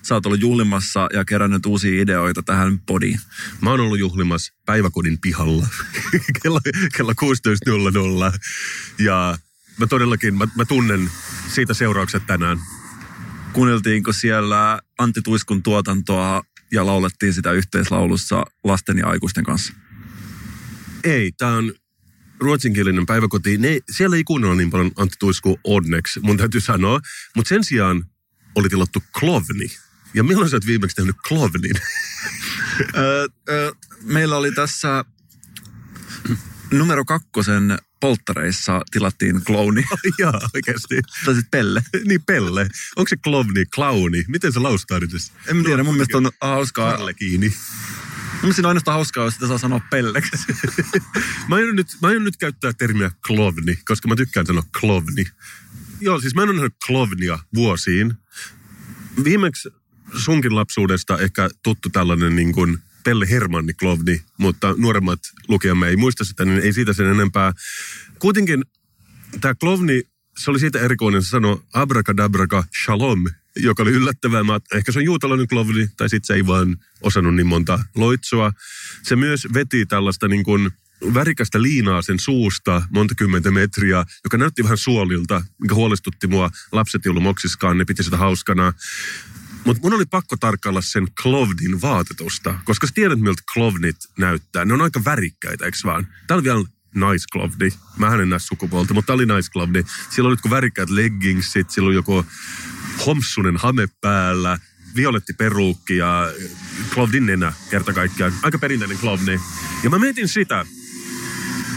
[0.02, 3.20] Sä oot ollut juhlimassa ja kerännyt uusia ideoita tähän podiin.
[3.62, 5.68] Mä oon ollut juhlimassa päiväkodin pihalla
[6.43, 6.60] kello,
[6.98, 7.12] kello
[8.32, 8.39] 16.00
[9.00, 9.38] ja
[9.78, 11.12] mä todellakin, mä, mä tunnen
[11.48, 12.60] siitä seuraukset tänään.
[13.54, 19.74] Kuunneltiinko siellä Antti Tuiskun tuotantoa ja laulettiin sitä yhteislaulussa lasten ja aikuisten kanssa?
[21.03, 21.74] Ei, tää on
[22.39, 26.99] ruotsinkielinen päiväkoti, ne, siellä ei kuunnella niin paljon Antti Tuisku onneksi, mun täytyy sanoa.
[27.36, 28.05] Mutta sen sijaan
[28.55, 29.68] oli tilattu klovni.
[30.13, 31.76] Ja milloin sä oot viimeksi tehnyt klovnin?
[34.01, 35.05] Meillä oli tässä
[36.78, 39.84] numero kakkosen polttareissa tilattiin klouni.
[40.19, 41.01] Jaa, oikeasti.
[41.26, 41.84] tai siis Pelle.
[42.07, 42.69] niin Pelle.
[42.95, 44.23] Onko se klovni, klauni?
[44.28, 45.09] Miten se laustaa nyt?
[45.47, 46.91] En mä tiedä, mun mielestä on hauskaa.
[46.91, 47.49] Karle kiinni.
[47.49, 50.38] Mun mielestä on ainoastaan hauskaa, jos sitä saa sanoa pelleksi.
[51.47, 55.26] Mä aion nyt, mä aion nyt käyttää termiä klovni, koska mä tykkään sanoa klovni.
[56.01, 58.13] Joo, siis mä en ole nähnyt klovnia vuosiin.
[59.23, 59.69] Viimeksi
[60.17, 66.24] sunkin lapsuudesta ehkä tuttu tällainen niin kuin Pelle Hermanni klovni, mutta nuoremmat lukijamme ei muista
[66.24, 67.53] sitä, niin ei siitä sen enempää.
[68.20, 68.64] Kuitenkin
[69.41, 70.03] tämä klovni,
[70.38, 73.24] se oli siitä erikoinen, se sanoi abracadabraga shalom,
[73.56, 74.43] joka oli yllättävää.
[74.43, 78.51] Mä, ehkä se on juutalainen klovni, tai sitten se ei vaan osannut niin monta loitsua.
[79.03, 80.72] Se myös veti tällaista niin kuin
[81.14, 86.49] värikästä liinaa sen suusta monta kymmentä metriä, joka näytti vähän suolilta, mikä huolestutti mua.
[86.72, 88.74] Lapset ei ollut moksiskaan, ne piti sitä hauskana.
[89.66, 94.66] Mutta mun oli pakko tarkkailla sen klovnin vaatetusta, koska sä tiedät, miltä klovnit näyttää.
[94.66, 96.07] Ne on aika värikkäitä, eikö vaan?
[96.28, 96.63] Tää oli vielä
[96.95, 97.74] naisklovni.
[97.97, 99.86] Mä en näe sukupuolta, mutta tää oli naisklovni.
[100.09, 102.26] Siellä oli jotkut värikkäät leggingsit, siellä oli joku
[103.05, 104.59] homsunen hame päällä,
[104.95, 106.34] violetti peruukki ja
[106.93, 108.34] klovnin nenä kerta kaikkiaan.
[108.43, 109.39] Aika perinteinen klovni.
[109.84, 110.66] Ja mä mietin sitä,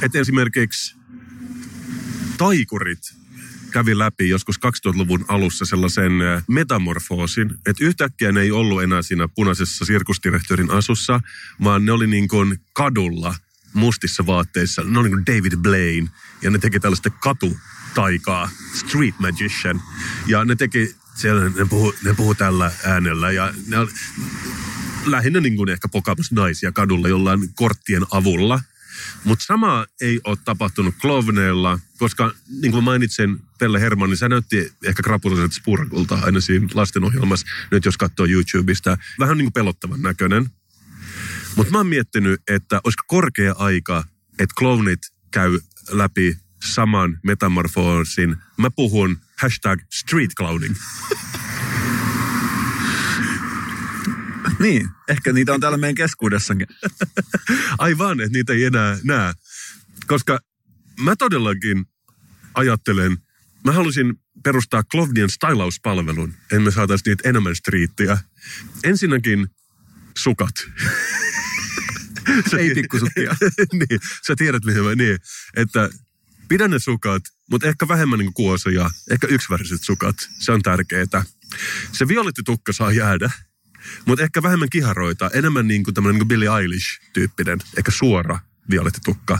[0.02, 0.96] että esimerkiksi
[2.38, 3.14] taikurit
[3.70, 9.28] kävi läpi joskus 2000-luvun alussa sellaisen äh, metamorfoosin, että yhtäkkiä ne ei ollut enää siinä
[9.28, 11.20] punaisessa sirkusdirektorin asussa,
[11.64, 13.34] vaan ne oli niin kuin kadulla
[13.74, 14.82] mustissa vaatteissa.
[14.84, 16.08] Ne oli niin kuin David Blaine
[16.42, 19.82] ja ne teki tällaista katutaikaa, street magician.
[20.26, 23.76] Ja ne teki, siellä ne puhu, ne puhu tällä äänellä ja ne
[25.06, 28.60] lähinnä niin kuin ehkä pokaamassa naisia kadulla jollain korttien avulla.
[29.24, 32.32] Mutta sama ei ole tapahtunut klovneilla, koska
[32.62, 37.96] niin kuin mainitsin, Pelle Hermanni, se näytti ehkä krapulaiset spurkulta aina siinä lastenohjelmassa, nyt jos
[37.96, 38.98] katsoo YouTubesta.
[39.18, 40.50] Vähän niin kuin pelottavan näköinen.
[41.56, 44.04] Mutta mä oon miettinyt, että olisiko korkea aika,
[44.38, 45.58] että klownit käy
[45.90, 48.36] läpi saman metamorfoosin.
[48.56, 50.74] Mä puhun hashtag street clowning.
[54.64, 56.66] niin, ehkä niitä on täällä meidän keskuudessakin.
[57.78, 59.32] Aivan, että niitä ei enää näe.
[60.06, 60.38] Koska
[61.00, 61.86] mä todellakin
[62.54, 63.18] ajattelen,
[63.64, 68.18] mä halusin perustaa Klovnien stylauspalvelun, en me saataisi niitä enemmän striittiä.
[68.84, 69.48] Ensinnäkin
[70.18, 70.54] sukat.
[72.58, 73.36] Ei pikkusukkia.
[73.72, 75.18] niin, sä tiedät mihin mä, niin,
[75.56, 75.90] että
[76.48, 81.24] pidä ne sukat, mutta ehkä vähemmän niin kuosoja, ehkä yksiväriset sukat, se on tärkeää.
[81.92, 83.30] Se violetti tukka saa jäädä,
[84.06, 88.38] mutta ehkä vähemmän kiharoita, enemmän niin kuin tämmöinen niin Billie Eilish-tyyppinen, ehkä suora
[88.70, 89.38] violetti tukka.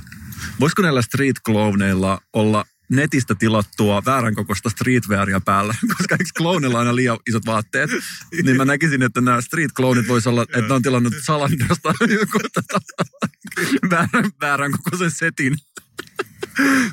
[0.61, 6.97] Voisiko näillä street clowneilla olla netistä tilattua väärän kokoista streetwearia päällä, koska eikö kloonilla aina
[6.97, 7.91] liian isot vaatteet,
[8.45, 12.39] niin mä näkisin, että nämä street clownit vois olla, että ne on tilannut Salandosta joku
[12.55, 12.81] tota,
[13.91, 15.57] väärän, väärän kokoisen setin.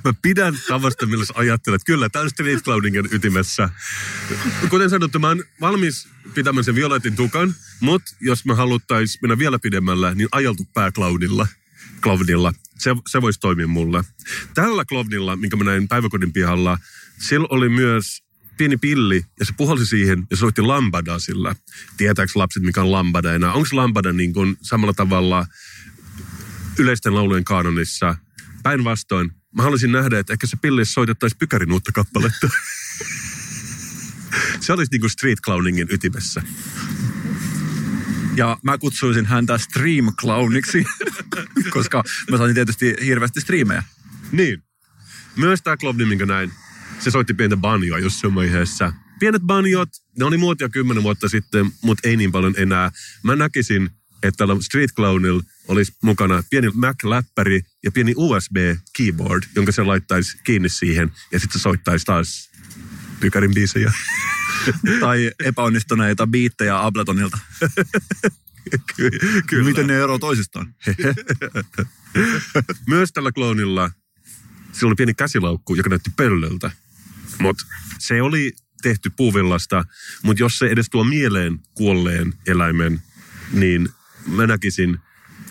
[0.05, 1.81] Mä pidän tavasta, millä ajattelet.
[1.85, 3.69] Kyllä, tämä on street clowningin ytimessä.
[4.69, 9.59] Kuten sanottu, mä oon valmis pitämään sen violetin tukan, mutta jos me haluttais mennä vielä
[9.59, 11.47] pidemmällä, niin ajeltu pääclownilla.
[12.01, 12.53] Clownilla.
[12.77, 14.03] Se, se voisi toimia mulle.
[14.53, 16.77] Tällä clownilla, minkä mä näin päiväkodin pihalla,
[17.19, 18.23] sillä oli myös
[18.57, 21.55] pieni pilli ja se puhalsi siihen ja soitti lambadaa sillä.
[21.97, 23.53] Tietääkö lapset, mikä on lambada enää?
[23.53, 25.45] Onko lambada niin kuin samalla tavalla
[26.79, 28.15] yleisten laulujen kanonissa?
[28.63, 32.49] Päinvastoin, mä haluaisin nähdä, että ehkä se pilli soitettaisiin pykärin uutta kappaletta.
[34.59, 36.41] se olisi niin kuin street clowningin ytimessä.
[38.35, 40.85] Ja mä kutsuisin häntä stream clowniksi,
[41.73, 43.83] koska mä sain tietysti hirveästi striimejä.
[44.31, 44.63] Niin.
[45.35, 46.51] Myös tämä Klovni, minkä näin,
[46.99, 48.93] se soitti pientä banjoa jossain vaiheessa.
[49.19, 49.89] Pienet banjot,
[50.19, 52.91] ne oli muotia kymmenen vuotta sitten, mutta ei niin paljon enää.
[53.23, 53.89] Mä näkisin,
[54.23, 60.69] että tällä Street Clownilla olisi mukana pieni Mac-läppäri ja pieni USB-keyboard, jonka se laittaisi kiinni
[60.69, 62.49] siihen ja sitten se soittaisi taas
[63.19, 63.91] pykärin biisejä.
[64.99, 67.37] Tai epäonnistuneita biittejä Abletonilta.
[68.95, 69.09] Ky-
[69.47, 69.63] Kyllä.
[69.63, 70.75] Miten ne eroavat toisistaan?
[72.87, 73.91] Myös tällä kloonilla
[74.75, 76.71] sillä oli pieni käsilaukku, joka näytti pöllöltä.
[77.39, 77.65] Mutta
[77.99, 79.85] se oli tehty puuvillasta,
[80.23, 83.01] mutta jos se edes tuo mieleen kuolleen eläimen,
[83.51, 83.89] niin
[84.27, 84.99] mä näkisin,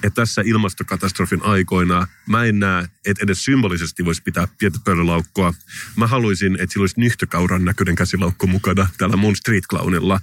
[0.04, 5.54] että tässä ilmastokatastrofin aikoina mä en näe, että edes symbolisesti voisi pitää pientä pöllölaukkua.
[5.96, 10.20] Mä haluaisin, että sillä olisi nyhtökauran näköinen käsilaukku mukana tällä mun street clownilla,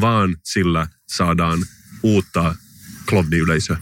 [0.00, 1.66] vaan sillä saadaan
[2.02, 2.54] uutta
[3.08, 3.76] klovni-yleisöä.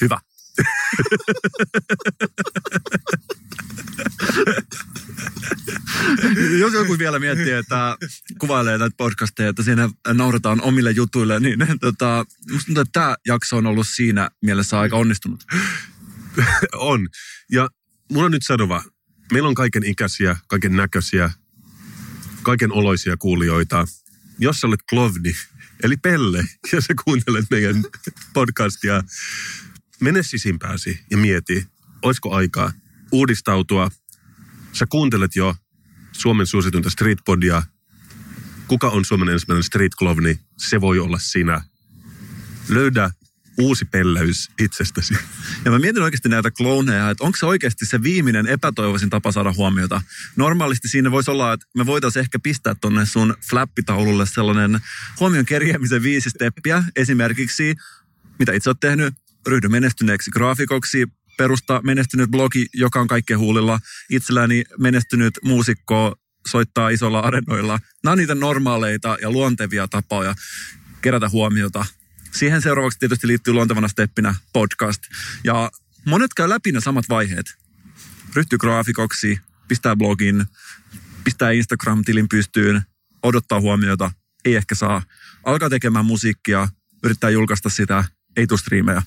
[0.00, 0.27] Hyvä.
[6.58, 7.96] Jos joku vielä miettii, että
[8.38, 13.56] kuvailee näitä podcasteja, että siinä nauretaan omille jutuille, niin tota, musta tuntuu, että tämä jakso
[13.56, 15.44] on ollut siinä mielessä aika onnistunut.
[16.90, 17.08] on.
[17.52, 17.68] Ja
[18.12, 18.82] mulla on nyt sanova,
[19.32, 21.30] meillä on kaiken ikäisiä, kaiken näköisiä,
[22.42, 23.84] kaiken oloisia kuulijoita.
[24.38, 25.32] Jos sä olet klovni,
[25.82, 27.84] eli Pelle, ja sä kuuntelet meidän
[28.34, 29.02] podcastia,
[30.00, 31.66] mene sisimpääsi ja mieti,
[32.02, 32.72] olisiko aikaa
[33.12, 33.90] uudistautua.
[34.72, 35.56] Sä kuuntelet jo
[36.12, 37.62] Suomen suositunta streetpodia.
[38.68, 40.40] Kuka on Suomen ensimmäinen street klovni?
[40.56, 41.62] Se voi olla sinä.
[42.68, 43.10] Löydä
[43.58, 45.14] uusi pelleys itsestäsi.
[45.64, 49.52] Ja mä mietin oikeasti näitä klooneja, että onko se oikeasti se viimeinen epätoivoisin tapa saada
[49.52, 50.02] huomiota.
[50.36, 54.80] Normaalisti siinä voisi olla, että me voitaisiin ehkä pistää tonne sun flappitaululle sellainen
[55.20, 56.84] huomion kerjäämisen viisi steppiä.
[56.96, 57.74] Esimerkiksi,
[58.38, 59.14] mitä itse olet tehnyt,
[59.46, 61.06] ryhdy menestyneeksi graafikoksi,
[61.38, 63.78] perusta menestynyt blogi, joka on kaikkien huulilla.
[64.10, 66.14] Itselläni menestynyt muusikko
[66.48, 67.80] soittaa isolla arenoilla.
[68.04, 70.34] Nämä on niitä normaaleita ja luontevia tapoja
[71.02, 71.86] kerätä huomiota.
[72.32, 75.02] Siihen seuraavaksi tietysti liittyy luontevana steppinä podcast.
[75.44, 75.70] Ja
[76.06, 77.46] monet käy läpi ne samat vaiheet.
[78.34, 80.46] Ryhtyy graafikoksi, pistää blogin,
[81.24, 82.82] pistää Instagram-tilin pystyyn,
[83.22, 84.10] odottaa huomiota,
[84.44, 85.02] ei ehkä saa.
[85.44, 86.68] Alkaa tekemään musiikkia,
[87.04, 88.04] yrittää julkaista sitä,
[88.36, 89.02] ei tule striimejä.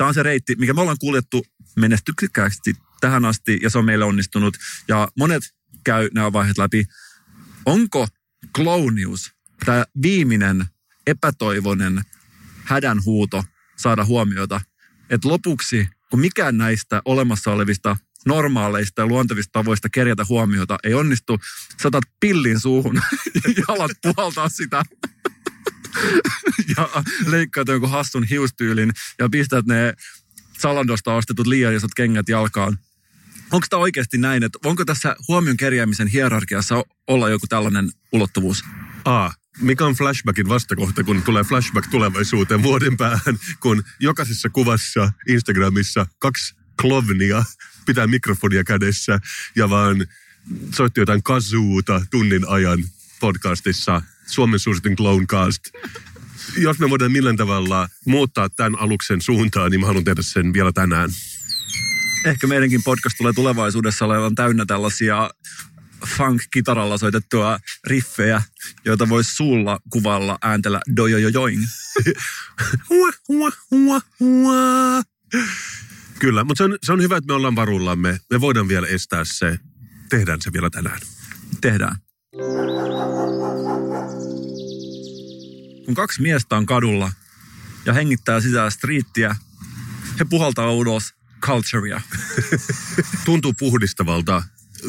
[0.00, 1.46] Tämä on se reitti, mikä me ollaan kuljettu
[1.76, 4.56] menestyksekkäästi tähän asti ja se on meille onnistunut.
[4.88, 5.42] Ja monet
[5.84, 6.84] käy nämä vaiheet läpi.
[7.66, 8.08] Onko
[8.56, 9.32] klounius
[9.64, 10.64] tämä viimeinen
[11.06, 12.02] epätoivoinen
[12.64, 13.44] hädänhuuto
[13.76, 14.60] saada huomiota,
[15.10, 17.96] että lopuksi, kun mikään näistä olemassa olevista
[18.26, 21.38] normaaleista ja luontevista tavoista kerjätä huomiota ei onnistu,
[21.82, 22.94] saatat pillin suuhun
[23.56, 24.82] ja alat puhaltaa sitä
[26.76, 26.88] ja
[27.26, 29.94] leikkaat jonkun hassun hiustyylin ja pistät ne
[30.58, 32.78] Salandosta ostetut liian isot kengät jalkaan.
[33.52, 38.64] Onko tämä oikeasti näin, että onko tässä huomion kerjäämisen hierarkiassa olla joku tällainen ulottuvuus?
[39.04, 39.30] A.
[39.60, 46.54] Mikä on flashbackin vastakohta, kun tulee flashback tulevaisuuteen vuoden päähän, kun jokaisessa kuvassa Instagramissa kaksi
[46.80, 47.44] klovnia
[47.86, 49.20] pitää mikrofonia kädessä
[49.56, 50.06] ja vaan
[50.74, 52.84] soitti jotain kazuuta tunnin ajan
[53.20, 55.60] podcastissa, Suomen suositun Clonecast.
[56.56, 60.72] Jos me voidaan millään tavalla muuttaa tämän aluksen suuntaan, niin mä haluan tehdä sen vielä
[60.72, 61.10] tänään.
[62.24, 65.30] Ehkä meidänkin podcast tulee tulevaisuudessa olevan täynnä tällaisia
[66.06, 68.42] funk-kitaralla soitettua riffejä,
[68.84, 71.64] joita voisi suulla kuvalla ääntellä dojojojoing.
[76.18, 78.20] Kyllä, mutta se on, se on hyvä, että me ollaan varullamme.
[78.30, 79.58] Me voidaan vielä estää se.
[80.08, 81.00] Tehdään se vielä tänään.
[81.60, 81.96] Tehdään.
[85.90, 87.12] Kun kaksi miestä on kadulla
[87.84, 89.36] ja hengittää sitä striittiä,
[90.20, 92.00] he puhaltaa ulos culturea.
[93.24, 94.42] Tuntuu puhdistavalta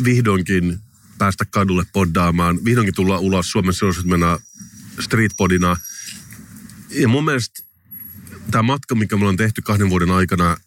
[0.03, 0.79] vihdoinkin
[1.17, 2.65] päästä kadulle poddaamaan.
[2.65, 4.39] Vihdoinkin tulla ulos Suomen suositmena
[4.99, 5.77] streetpodina.
[6.89, 7.63] Ja mun mielestä
[8.51, 10.57] tämä matka, mikä me ollaan tehty kahden vuoden aikana,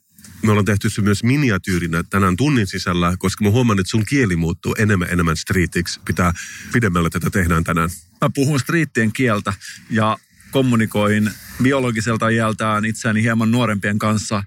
[0.44, 4.36] me ollaan tehty se myös miniatyyrinä tänään tunnin sisällä, koska mä huomaan, että sun kieli
[4.36, 6.00] muuttuu enemmän enemmän streetiksi.
[6.04, 6.32] Pitää
[6.72, 7.90] pidemmällä tätä tehdään tänään.
[8.20, 9.52] Mä puhun striittien kieltä
[9.90, 10.16] ja
[10.50, 11.30] kommunikoin
[11.62, 14.44] biologiselta iältään itseäni hieman nuorempien kanssa.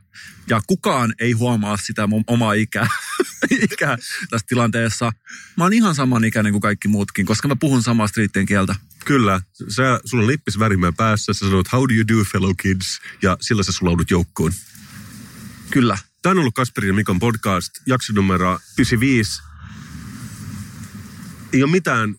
[0.49, 2.87] Ja kukaan ei huomaa sitä mun omaa ikää,
[3.71, 3.97] ikää
[4.29, 5.11] tässä tilanteessa.
[5.57, 8.75] Mä oon ihan saman ikäinen kuin kaikki muutkin, koska mä puhun samaa striittien kieltä.
[9.05, 12.99] Kyllä, sä, sulla on lippis värimään päässä, sä sanot how do you do fellow kids,
[13.21, 14.51] ja sillä sä sulaudut joukkoon.
[15.69, 15.97] Kyllä.
[16.21, 19.41] Tämä on ollut Kasperin ja Mikon podcast, jakso numero 95.
[21.53, 22.15] Ei ole mitään,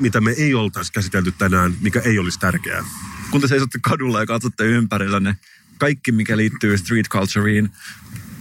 [0.00, 2.84] mitä me ei oltaisi käsitelty tänään, mikä ei olisi tärkeää.
[3.30, 5.36] Kun te seisotte kadulla ja katsotte ympärillänne,
[5.78, 7.70] kaikki mikä liittyy street cultureen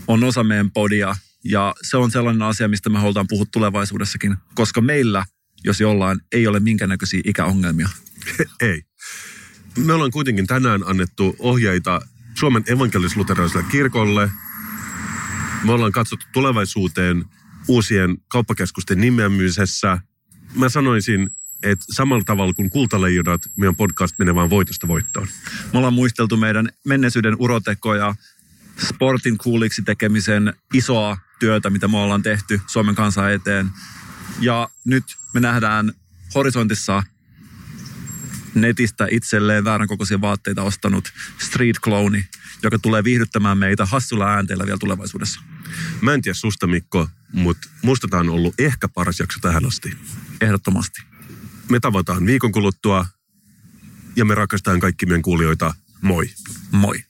[0.08, 1.16] on osa meidän podia.
[1.44, 5.26] Ja se on sellainen asia, mistä me halutaan puhua tulevaisuudessakin, koska meillä,
[5.64, 7.90] jos jollain, ei ole minkäännäköisiä ikäongelmia.
[8.62, 8.82] ei.
[9.78, 12.02] Me ollaan kuitenkin tänään annettu ohjeita
[12.34, 14.32] Suomen evankelis-luterilaiselle kirkolle.
[15.66, 17.26] Me ollaan katsottu tulevaisuuteen
[17.68, 19.98] uusien kauppakeskusten nimeämisessä.
[20.56, 21.30] Mä sanoisin,
[21.64, 25.28] että samalla tavalla kuin kultaleijonat, meidän podcast menee vaan voitosta voittoon.
[25.74, 28.16] Me ollaan muisteltu meidän menneisyyden urotekoja,
[28.88, 33.70] sportin kuuliksi tekemisen isoa työtä, mitä me ollaan tehty Suomen kansan eteen.
[34.40, 35.04] Ja nyt
[35.34, 35.94] me nähdään
[36.36, 37.04] horisontissa
[38.56, 42.28] netistä itselleen väärän kokoisia vaatteita ostanut street clowni,
[42.64, 45.42] joka tulee viihdyttämään meitä hassulla äänteellä vielä tulevaisuudessa.
[46.02, 49.98] Mä en tiedä susta Mikko, mutta musta tää on ollut ehkä paras jakso tähän asti.
[50.42, 51.02] Ehdottomasti.
[51.70, 53.06] Me tavataan viikon kuluttua
[54.16, 55.74] ja me rakastetaan kaikki meidän kuulijoita.
[56.02, 56.30] Moi.
[56.72, 57.04] Moi.